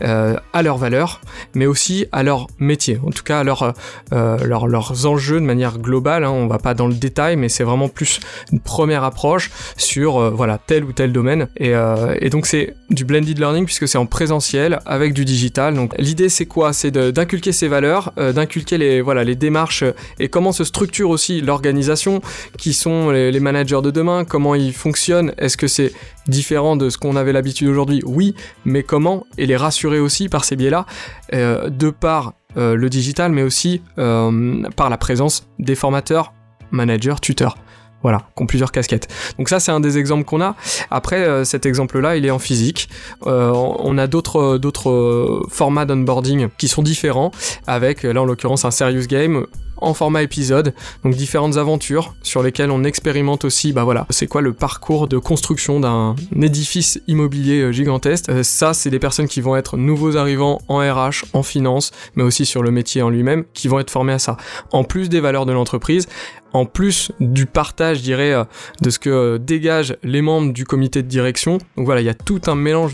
à 0.00 0.62
leurs 0.62 0.78
valeurs, 0.78 1.20
mais 1.54 1.66
aussi 1.66 2.06
à 2.12 2.22
leur 2.22 2.46
métier, 2.58 3.00
en 3.04 3.10
tout 3.10 3.22
cas 3.22 3.40
à 3.40 3.44
leur, 3.44 3.74
leurs 4.10 5.06
enjeux 5.06 5.40
de 5.40 5.44
manière 5.44 5.78
globale. 5.78 6.24
Hein. 6.24 6.30
On 6.30 6.46
va 6.46 6.58
pas 6.58 6.74
dans 6.74 6.86
le 6.86 6.94
détail, 6.94 7.36
mais 7.36 7.48
c'est 7.48 7.64
vraiment 7.64 7.77
plus 7.86 8.18
une 8.50 8.58
première 8.58 9.04
approche 9.04 9.52
sur 9.76 10.18
euh, 10.18 10.30
voilà 10.30 10.58
tel 10.58 10.84
ou 10.84 10.92
tel 10.92 11.12
domaine. 11.12 11.46
Et, 11.56 11.74
euh, 11.74 12.16
et 12.20 12.30
donc 12.30 12.46
c'est 12.46 12.74
du 12.90 13.04
blended 13.04 13.38
learning 13.38 13.64
puisque 13.64 13.86
c'est 13.86 13.98
en 13.98 14.06
présentiel 14.06 14.80
avec 14.86 15.12
du 15.14 15.24
digital. 15.24 15.74
Donc 15.74 15.94
l'idée 15.98 16.28
c'est 16.28 16.46
quoi? 16.46 16.72
C'est 16.72 16.90
d'inculquer 16.90 17.52
ces 17.52 17.68
valeurs, 17.68 18.12
euh, 18.18 18.32
d'inculquer 18.32 18.78
les 18.78 19.00
voilà 19.00 19.22
les 19.22 19.36
démarches 19.36 19.84
et 20.18 20.28
comment 20.28 20.50
se 20.52 20.64
structure 20.64 21.10
aussi 21.10 21.40
l'organisation, 21.40 22.20
qui 22.56 22.72
sont 22.72 23.10
les, 23.10 23.38
managers 23.38 23.82
de 23.82 23.90
demain, 23.92 24.24
comment 24.24 24.56
ils 24.56 24.72
fonctionnent. 24.72 25.32
Est-ce 25.38 25.56
que 25.56 25.68
c'est 25.68 25.92
différent 26.26 26.76
de 26.76 26.90
ce 26.90 26.98
qu'on 26.98 27.14
avait 27.14 27.32
l'habitude 27.32 27.68
aujourd'hui? 27.68 28.02
Oui, 28.04 28.34
mais 28.64 28.82
comment? 28.82 29.24
Et 29.36 29.46
les 29.46 29.56
rassurer 29.56 30.00
aussi 30.00 30.28
par 30.28 30.44
ces 30.44 30.56
biais-là, 30.56 30.86
de 31.32 31.90
par 31.90 32.34
le 32.56 32.88
digital, 32.88 33.30
mais 33.30 33.42
aussi 33.42 33.80
par 33.96 34.90
la 34.90 34.96
présence 34.96 35.46
des 35.58 35.76
formateurs, 35.76 36.32
managers, 36.70 37.16
tuteurs. 37.20 37.56
Voilà, 38.02 38.22
qui 38.36 38.42
ont 38.44 38.46
plusieurs 38.46 38.70
casquettes. 38.70 39.08
Donc 39.38 39.48
ça, 39.48 39.58
c'est 39.58 39.72
un 39.72 39.80
des 39.80 39.98
exemples 39.98 40.24
qu'on 40.24 40.40
a. 40.40 40.54
Après, 40.88 41.16
euh, 41.16 41.42
cet 41.42 41.66
exemple-là, 41.66 42.16
il 42.16 42.24
est 42.26 42.30
en 42.30 42.38
physique. 42.38 42.88
Euh, 43.26 43.50
on 43.50 43.98
a 43.98 44.06
d'autres 44.06 44.56
d'autres 44.56 44.90
euh, 44.90 45.42
formats 45.50 45.84
d'onboarding 45.84 46.48
qui 46.58 46.68
sont 46.68 46.82
différents, 46.82 47.32
avec 47.66 48.04
là 48.04 48.22
en 48.22 48.24
l'occurrence 48.24 48.64
un 48.64 48.70
serious 48.70 49.06
game 49.08 49.46
en 49.80 49.94
format 49.94 50.22
épisode, 50.22 50.74
donc 51.04 51.14
différentes 51.14 51.56
aventures 51.56 52.14
sur 52.22 52.42
lesquelles 52.42 52.70
on 52.70 52.84
expérimente 52.84 53.44
aussi, 53.44 53.72
bah 53.72 53.84
voilà, 53.84 54.06
c'est 54.10 54.26
quoi 54.26 54.40
le 54.40 54.52
parcours 54.52 55.08
de 55.08 55.18
construction 55.18 55.80
d'un 55.80 56.14
édifice 56.40 57.00
immobilier 57.06 57.72
gigantesque? 57.72 58.30
ça, 58.42 58.74
c'est 58.74 58.90
des 58.90 58.98
personnes 58.98 59.28
qui 59.28 59.40
vont 59.40 59.56
être 59.56 59.76
nouveaux 59.76 60.16
arrivants 60.16 60.60
en 60.68 60.78
RH, 60.78 61.24
en 61.32 61.42
finance, 61.42 61.90
mais 62.14 62.22
aussi 62.22 62.46
sur 62.46 62.62
le 62.62 62.70
métier 62.70 63.02
en 63.02 63.10
lui-même, 63.10 63.44
qui 63.54 63.68
vont 63.68 63.78
être 63.78 63.90
formés 63.90 64.12
à 64.12 64.18
ça. 64.18 64.36
En 64.72 64.84
plus 64.84 65.08
des 65.08 65.20
valeurs 65.20 65.46
de 65.46 65.52
l'entreprise, 65.52 66.06
en 66.52 66.64
plus 66.64 67.12
du 67.20 67.46
partage, 67.46 67.98
je 67.98 68.02
dirais, 68.02 68.32
euh, 68.32 68.44
de 68.80 68.90
ce 68.90 68.98
que 68.98 69.10
euh, 69.10 69.38
dégagent 69.38 69.96
les 70.02 70.22
membres 70.22 70.52
du 70.52 70.64
comité 70.64 71.02
de 71.02 71.08
direction. 71.08 71.58
Donc 71.76 71.86
voilà, 71.86 72.00
il 72.00 72.04
y 72.04 72.10
a 72.10 72.14
tout 72.14 72.40
un 72.46 72.54
mélange 72.54 72.92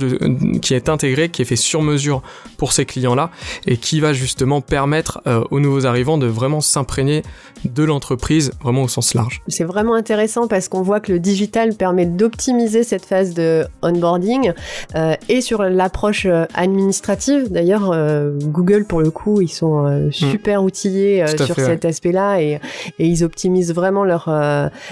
qui 0.61 0.75
est 0.75 0.89
intégré, 0.89 1.29
qui 1.29 1.43
est 1.43 1.45
fait 1.45 1.57
sur 1.57 1.83
mesure 1.83 2.23
pour 2.59 2.73
ces 2.73 2.85
clients-là, 2.85 3.31
et 3.67 3.77
qui 3.77 4.01
va 4.01 4.13
justement 4.13 4.61
permettre 4.61 5.21
euh, 5.27 5.45
aux 5.51 5.61
nouveaux 5.61 5.87
arrivants 5.87 6.19
de 6.19 6.27
vraiment 6.27 6.61
s'imprégner 6.75 7.23
de 7.65 7.83
l'entreprise 7.85 8.53
vraiment 8.63 8.83
au 8.83 8.89
sens 8.89 9.15
large. 9.15 9.41
C'est 9.49 9.65
vraiment 9.65 9.95
intéressant 9.95 10.47
parce 10.49 10.69
qu'on 10.69 10.83
voit 10.83 11.01
que 11.01 11.13
le 11.13 11.19
digital 11.19 11.75
permet 11.75 12.07
d'optimiser 12.07 12.83
cette 12.85 13.05
phase 13.07 13.33
de 13.35 13.65
onboarding 13.83 14.53
euh, 14.95 15.15
et 15.29 15.41
sur 15.41 15.63
l'approche 15.63 16.27
euh, 16.27 16.45
administrative. 16.55 17.51
D'ailleurs, 17.51 17.91
euh, 17.93 18.33
Google 18.57 18.85
pour 18.85 19.01
le 19.01 19.11
coup, 19.11 19.41
ils 19.41 19.49
sont 19.63 19.87
euh, 19.87 20.11
super 20.11 20.63
outillés 20.63 21.25
sur 21.47 21.55
fait, 21.57 21.65
cet 21.65 21.85
aspect-là 21.85 22.41
et, 22.43 22.61
et 22.99 23.07
ils 23.07 23.25
optimisent 23.25 23.73
vraiment 23.73 24.05
leur 24.05 24.25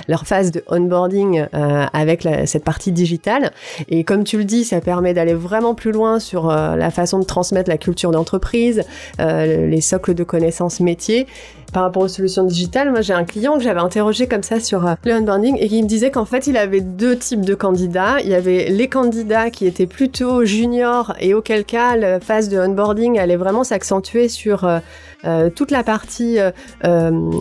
leur 0.08 0.26
phase 0.26 0.50
de 0.50 0.62
onboarding 0.68 1.44
avec 1.92 2.24
la- 2.24 2.46
cette 2.46 2.64
partie 2.64 2.92
digitale. 2.92 3.50
Et 3.88 4.04
comme 4.04 4.24
tu 4.24 4.38
le 4.38 4.44
dis, 4.44 4.64
ça 4.64 4.80
permet 4.80 5.12
d'aller 5.14 5.34
vraiment 5.34 5.74
plus 5.74 5.92
loin 5.92 6.18
sur 6.20 6.46
la 6.48 6.90
façon 6.90 7.18
de 7.18 7.24
transmettre 7.24 7.68
la 7.68 7.78
culture 7.78 8.10
d'entreprise, 8.12 8.82
les 9.18 9.80
socles 9.80 10.14
de 10.14 10.24
connaissances 10.24 10.80
métiers. 10.80 11.26
Par 11.72 11.84
rapport 11.84 12.02
aux 12.02 12.08
solutions 12.08 12.44
digitales, 12.44 12.90
moi 12.90 13.00
j'ai 13.00 13.14
un 13.14 13.24
client 13.24 13.56
que 13.56 13.62
j'avais 13.62 13.80
interrogé 13.80 14.26
comme 14.26 14.42
ça 14.42 14.60
sur 14.60 14.86
euh, 14.86 14.94
le 15.04 15.14
onboarding 15.14 15.56
et 15.58 15.68
qui 15.68 15.82
me 15.82 15.88
disait 15.88 16.10
qu'en 16.10 16.26
fait 16.26 16.46
il 16.46 16.58
avait 16.58 16.82
deux 16.82 17.16
types 17.16 17.44
de 17.44 17.54
candidats. 17.54 18.20
Il 18.20 18.28
y 18.28 18.34
avait 18.34 18.68
les 18.68 18.88
candidats 18.88 19.48
qui 19.48 19.66
étaient 19.66 19.86
plutôt 19.86 20.44
juniors 20.44 21.14
et 21.18 21.32
auquel 21.32 21.64
cas 21.64 21.96
la 21.96 22.20
phase 22.20 22.50
de 22.50 22.58
onboarding 22.58 23.18
allait 23.18 23.36
vraiment 23.36 23.64
s'accentuer 23.64 24.28
sur 24.28 24.64
euh, 24.64 24.80
euh, 25.24 25.50
toute 25.50 25.70
la 25.70 25.84
partie 25.84 26.38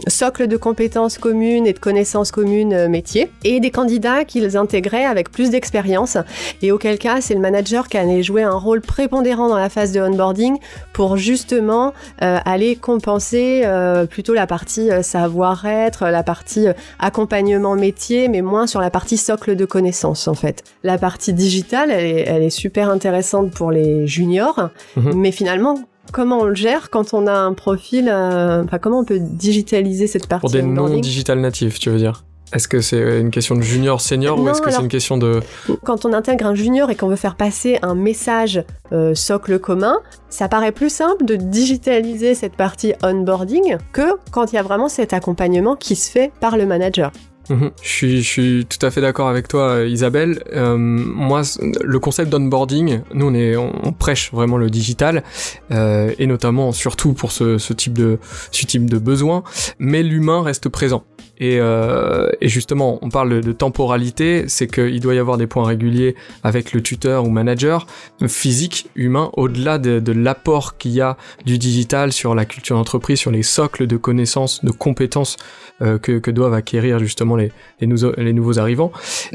socle 0.08 0.48
de 0.48 0.58
compétences 0.58 1.18
communes 1.18 1.66
et 1.66 1.74
de 1.74 1.80
connaissances 1.80 2.32
communes 2.32 2.74
euh, 2.74 2.88
métiers, 2.88 3.32
et 3.44 3.60
des 3.60 3.72
candidats 3.72 4.24
qu'ils 4.24 4.56
intégraient 4.56 5.06
avec 5.06 5.32
plus 5.32 5.50
d'expérience, 5.50 6.18
et 6.62 6.72
auquel 6.72 7.00
cas 7.00 7.22
c'est 7.22 7.34
le 7.34 7.40
manager 7.40 7.88
qui 7.88 7.98
allait 7.98 8.22
jouer 8.22 8.44
un 8.44 8.56
rôle 8.56 8.82
prépondérant 8.82 9.50
dans 9.50 9.58
la 9.58 9.70
phase 9.70 9.92
de 9.92 10.00
onboarding 10.00 10.58
pour 10.94 11.18
justement 11.18 11.94
aller 12.20 12.76
compenser 12.76 13.62
euh, 13.64 14.06
plutôt 14.22 14.34
la 14.36 14.46
partie 14.46 14.92
euh, 14.92 15.02
savoir-être, 15.02 16.06
la 16.06 16.22
partie 16.22 16.68
euh, 16.68 16.74
accompagnement 17.00 17.76
métier, 17.76 18.28
mais 18.28 18.44
moins 18.44 18.68
sur 18.68 18.80
la 18.80 18.92
partie 18.92 19.18
socle 19.18 19.56
de 19.56 19.66
connaissances 19.66 20.28
en 20.28 20.36
fait. 20.36 20.64
La 20.84 21.00
partie 21.00 21.34
digitale, 21.34 21.90
elle 21.90 22.06
est, 22.06 22.22
elle 22.28 22.44
est 22.44 22.52
super 22.52 22.92
intéressante 22.92 23.50
pour 23.50 23.72
les 23.72 24.06
juniors, 24.06 24.70
Mhm. 24.96 25.14
mais 25.16 25.32
finalement 25.32 25.80
comment 26.12 26.40
on 26.42 26.44
le 26.46 26.54
gère 26.54 26.92
quand 26.92 27.16
on 27.16 27.26
a 27.26 27.34
un 27.34 27.54
profil, 27.54 28.10
euh, 28.14 28.64
enfin 28.64 28.78
comment 28.78 29.00
on 29.00 29.06
peut 29.06 29.20
digitaliser 29.20 30.06
cette 30.06 30.28
partie 30.28 30.42
Pour 30.42 30.52
des 30.52 30.62
non 30.62 30.88
digital 31.00 31.40
natifs, 31.40 31.80
tu 31.80 31.90
veux 31.90 31.98
dire? 31.98 32.24
Est-ce 32.54 32.68
que 32.68 32.82
c'est 32.82 33.20
une 33.20 33.32
question 33.32 33.56
de 33.56 33.62
junior 33.62 34.02
senior 34.02 34.40
ou 34.40 34.50
est-ce 34.50 34.62
que 34.62 34.72
c'est 34.72 34.82
une 34.82 34.88
question 34.88 35.18
de 35.18 35.42
Quand 35.84 36.06
on 36.06 36.14
intègre 36.14 36.46
un 36.46 36.56
junior 36.56 36.90
et 36.90 36.96
qu'on 36.96 37.08
veut 37.08 37.16
faire 37.16 37.36
passer 37.36 37.80
un 37.82 37.96
message 37.96 38.64
euh, 38.92 39.16
socle 39.16 39.60
commun, 39.60 40.00
ça 40.30 40.50
paraît 40.50 40.72
plus 40.72 40.90
simple 40.90 41.26
de 41.26 41.36
digitaliser 41.36 42.36
cette 42.36 42.56
partie 42.56 42.94
onboarding 43.04 43.78
que 43.94 44.16
quand 44.32 44.52
il 44.52 44.56
y 44.56 44.60
a 44.60 44.64
vraiment 44.64 44.90
cet 44.90 45.14
accompagnement 45.14 45.76
qui 45.76 45.96
se 45.96 46.12
fait 46.12 46.32
par 46.40 46.58
le 46.58 46.66
manager. 46.66 47.12
Mhm. 47.50 47.72
Je 47.82 47.90
suis, 47.90 48.22
je 48.22 48.28
suis 48.28 48.66
tout 48.66 48.86
à 48.86 48.92
fait 48.92 49.02
d'accord 49.02 49.28
avec 49.28 49.48
toi, 49.48 49.72
euh, 49.72 49.88
Isabelle. 49.88 50.44
Euh, 50.54 50.78
moi, 50.78 51.42
le 51.82 52.00
concept 52.00 52.30
d'onboarding, 52.30 53.02
nous, 53.14 53.28
on, 53.28 53.34
est, 53.34 53.56
on, 53.56 53.74
on 53.84 53.92
prêche 53.92 54.32
vraiment 54.32 54.58
le 54.58 54.70
digital, 54.70 55.24
euh, 55.72 56.14
et 56.18 56.28
notamment, 56.28 56.72
surtout 56.72 57.14
pour 57.14 57.32
ce, 57.32 57.58
ce 57.58 57.74
type 57.74 57.94
de, 57.94 58.20
ce 58.52 58.66
type 58.66 58.90
de 58.90 58.98
besoin, 59.00 59.44
mais 59.80 60.04
l'humain 60.04 60.44
reste 60.44 60.70
présent. 60.70 61.04
Et, 61.42 61.60
euh, 61.60 62.30
justement, 62.44 63.00
on 63.02 63.10
parle 63.10 63.42
de, 63.42 63.52
temporalité, 63.52 64.46
c'est 64.48 64.68
qu'il 64.68 65.00
doit 65.00 65.16
y 65.16 65.18
avoir 65.18 65.38
des 65.38 65.48
points 65.48 65.66
réguliers 65.66 66.16
avec 66.44 66.72
le 66.72 66.82
tuteur 66.82 67.26
ou 67.26 67.30
manager, 67.32 67.88
physique, 68.28 68.90
humain, 68.96 69.32
au-delà 69.34 69.80
de, 69.80 70.12
l'apport 70.12 70.78
qu'il 70.78 70.92
y 70.92 71.02
a 71.02 71.18
du 71.46 71.58
digital 71.58 72.14
sur 72.14 72.36
la 72.36 72.46
culture 72.46 72.78
d'entreprise, 72.78 73.18
sur 73.18 73.32
les 73.32 73.42
socles 73.42 73.88
de 73.88 73.98
connaissances, 73.98 74.64
de 74.64 74.70
compétences 74.70 75.38
euh, 75.82 75.98
que, 75.98 76.30
doivent 76.30 76.54
acquérir 76.54 77.00
justement 77.00 77.36
les, 77.36 77.52
les, 77.80 77.88
nou- 77.88 78.14
les 78.18 78.34
nouveaux 78.34 78.60
arrivants. 78.60 78.92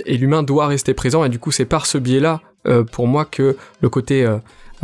Et 0.06 0.16
l'humain 0.16 0.44
doit 0.44 0.68
rester 0.68 0.94
présent, 0.94 1.24
et 1.24 1.28
du 1.28 1.40
coup, 1.40 1.50
c'est 1.50 1.64
par 1.64 1.86
ce 1.86 1.98
biais-là, 1.98 2.40
euh, 2.68 2.84
pour 2.84 3.08
moi, 3.08 3.24
que 3.24 3.56
le 3.80 3.88
côté... 3.88 4.24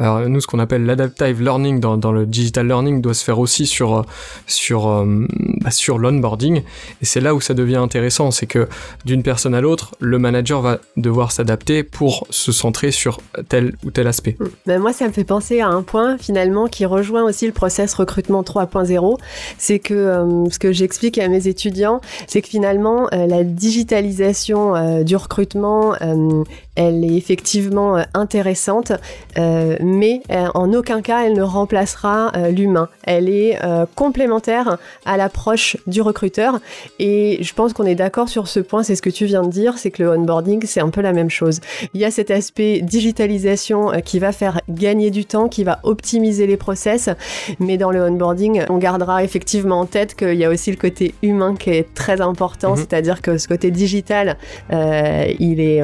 alors 0.03 0.29
nous, 0.29 0.41
ce 0.41 0.49
qu'on 0.49 0.59
appelle 0.59 0.85
l'adaptive 0.85 1.41
learning 1.41 1.79
dans, 1.79 2.13
le 2.13 2.27
digital 2.27 2.67
learning 2.67 3.01
doit 3.01 3.15
se 3.15 3.23
faire 3.23 3.39
aussi 3.39 3.67
sur 3.67 3.99
euh, 3.99 4.03
sur 4.47 4.89
euh, 4.89 5.27
bah, 5.61 5.71
sur 5.71 5.99
l'onboarding 5.99 6.63
et 7.01 7.05
c'est 7.05 7.21
là 7.21 7.35
où 7.35 7.41
ça 7.41 7.55
devient 7.55 7.77
intéressant, 7.77 8.33
c'est 8.33 8.47
que 8.47 8.69
d'une 9.05 9.23
personne 9.23 9.55
à 9.55 9.61
l'autre, 9.61 9.95
le 10.01 10.19
manager 10.19 10.61
va 10.61 10.79
devoir 10.97 11.31
s'adapter 11.31 11.85
pour 11.85 12.27
se 12.31 12.51
centrer 12.51 12.91
sur 12.91 13.21
tel 13.49 13.75
ou 13.85 13.93
tel 13.93 14.09
aspect. 14.09 14.37
Mais 14.67 14.79
moi, 14.79 14.93
ça 14.93 15.07
me 15.07 15.13
fait 15.13 15.25
penser 15.25 15.61
à 15.61 15.69
un 15.69 15.83
point 15.83 16.19
finalement 16.19 16.67
qui 16.67 16.85
rejoint 16.85 17.23
aussi 17.23 17.47
le 17.47 17.53
process 17.53 17.95
recrutement 17.95 18.43
3.0. 18.43 19.19
C'est 19.59 19.79
que 19.79 19.95
euh, 19.95 20.51
ce 20.51 20.59
que 20.59 20.73
j'explique 20.73 21.19
à 21.19 21.29
mes 21.29 21.47
étudiants, 21.47 22.01
c'est 22.27 22.43
que 22.43 22.49
finalement, 22.49 23.09
la 23.13 23.45
digitalisation 23.45 25.03
du 25.05 25.17
recrutement, 25.17 25.95
elle 26.75 27.05
est 27.05 27.17
effectivement 27.17 27.97
euh, 27.99 28.03
intéressante, 28.15 28.93
euh, 29.39 29.77
mais 29.81 30.23
euh, 30.31 30.47
en 30.55 30.73
aucun 30.73 31.03
cas 31.03 31.25
elle 31.27 31.35
ne 31.35 31.43
remplacera 31.43 32.33
euh, 32.37 32.49
l'humain. 32.51 32.89
Elle 33.05 33.29
est 33.29 33.59
euh, 33.63 33.85
complémentaire 33.95 34.79
à 35.05 35.17
l'approche 35.17 35.77
du 35.87 36.01
recruteur. 36.01 36.61
Et 36.99 37.39
je 37.43 37.53
pense 37.55 37.73
qu'on 37.73 37.85
est 37.85 37.95
d'accord 37.95 38.29
sur 38.29 38.49
ce 38.49 38.61
point, 38.61 38.83
c'est 38.83 38.97
ce 38.97 39.03
que 39.03 39.11
tu 39.11 39.27
viens 39.27 39.43
de 39.43 39.51
dire, 39.51 39.77
c'est 39.79 39.91
que 39.91 40.03
le 40.03 40.11
onboarding, 40.11 40.65
c'est 40.67 40.81
un 40.81 40.89
peu 40.91 41.01
la 41.03 41.13
même 41.13 41.31
chose. 41.31 41.61
Il 41.95 42.01
y 42.01 42.05
a 42.05 42.11
cet 42.11 42.31
aspect 42.31 42.81
digitalisation 42.81 43.91
qui 44.05 44.19
va 44.19 44.33
faire 44.33 44.61
gagner 44.69 45.11
du 45.11 45.25
temps, 45.25 45.49
qui 45.49 45.65
va 45.65 45.79
optimiser 45.83 46.47
les 46.47 46.57
process, 46.57 47.11
mais 47.61 47.77
dans 47.77 47.91
le 47.91 48.03
onboarding, 48.03 48.63
on 48.71 48.79
gardera 48.79 49.23
effectivement 49.25 49.81
en 49.81 49.87
tête 49.87 50.15
qu'il 50.15 50.35
y 50.35 50.45
a 50.45 50.49
aussi 50.51 50.71
le 50.71 50.77
côté 50.77 51.15
humain 51.23 51.55
qui 51.57 51.71
est 51.71 51.93
très 51.95 52.21
important, 52.21 52.71
Mhm. 52.71 52.77
c'est-à-dire 52.77 53.21
que 53.23 53.37
ce 53.39 53.49
côté 53.49 53.71
digital, 53.71 54.37
il, 54.71 55.61
est, 55.61 55.83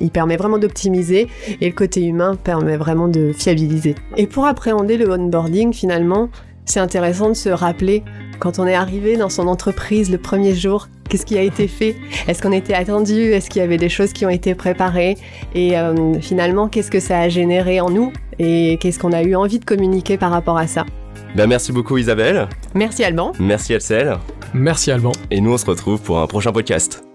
il 0.00 0.10
permet 0.30 0.36
vraiment 0.36 0.58
d'optimiser 0.58 1.26
et 1.60 1.66
le 1.66 1.74
côté 1.74 2.04
humain 2.04 2.36
permet 2.36 2.76
vraiment 2.76 3.08
de 3.08 3.32
fiabiliser. 3.32 3.96
Et 4.16 4.26
pour 4.28 4.46
appréhender 4.46 4.96
le 4.96 5.10
onboarding, 5.10 5.72
finalement, 5.72 6.28
c'est 6.66 6.78
intéressant 6.78 7.30
de 7.30 7.34
se 7.34 7.48
rappeler 7.48 8.04
quand 8.38 8.58
on 8.60 8.66
est 8.66 8.74
arrivé 8.74 9.16
dans 9.16 9.28
son 9.28 9.48
entreprise 9.48 10.08
le 10.10 10.18
premier 10.18 10.54
jour, 10.54 10.88
qu'est-ce 11.08 11.26
qui 11.26 11.36
a 11.36 11.42
été 11.42 11.66
fait? 11.66 11.96
Est-ce 12.28 12.40
qu'on 12.42 12.52
était 12.52 12.74
attendu? 12.74 13.32
Est-ce 13.32 13.50
qu'il 13.50 13.60
y 13.60 13.64
avait 13.64 13.76
des 13.76 13.88
choses 13.88 14.12
qui 14.12 14.24
ont 14.24 14.30
été 14.30 14.54
préparées? 14.54 15.16
Et 15.54 15.76
euh, 15.76 16.14
finalement, 16.20 16.68
qu'est-ce 16.68 16.90
que 16.92 17.00
ça 17.00 17.18
a 17.18 17.28
généré 17.28 17.80
en 17.80 17.90
nous? 17.90 18.12
Et 18.38 18.78
qu'est-ce 18.80 18.98
qu'on 19.00 19.12
a 19.12 19.22
eu 19.24 19.34
envie 19.34 19.58
de 19.58 19.64
communiquer 19.64 20.16
par 20.16 20.30
rapport 20.30 20.56
à 20.58 20.66
ça? 20.68 20.86
Ben, 21.34 21.46
merci 21.48 21.72
beaucoup 21.72 21.98
Isabelle, 21.98 22.48
Merci 22.74 23.02
Alban. 23.04 23.32
Merci 23.40 23.72
Elsel, 23.72 24.16
Merci 24.54 24.90
Alban. 24.92 25.12
et 25.30 25.40
nous 25.40 25.52
on 25.52 25.58
se 25.58 25.66
retrouve 25.66 26.00
pour 26.00 26.18
un 26.20 26.26
prochain 26.26 26.52
podcast. 26.52 27.09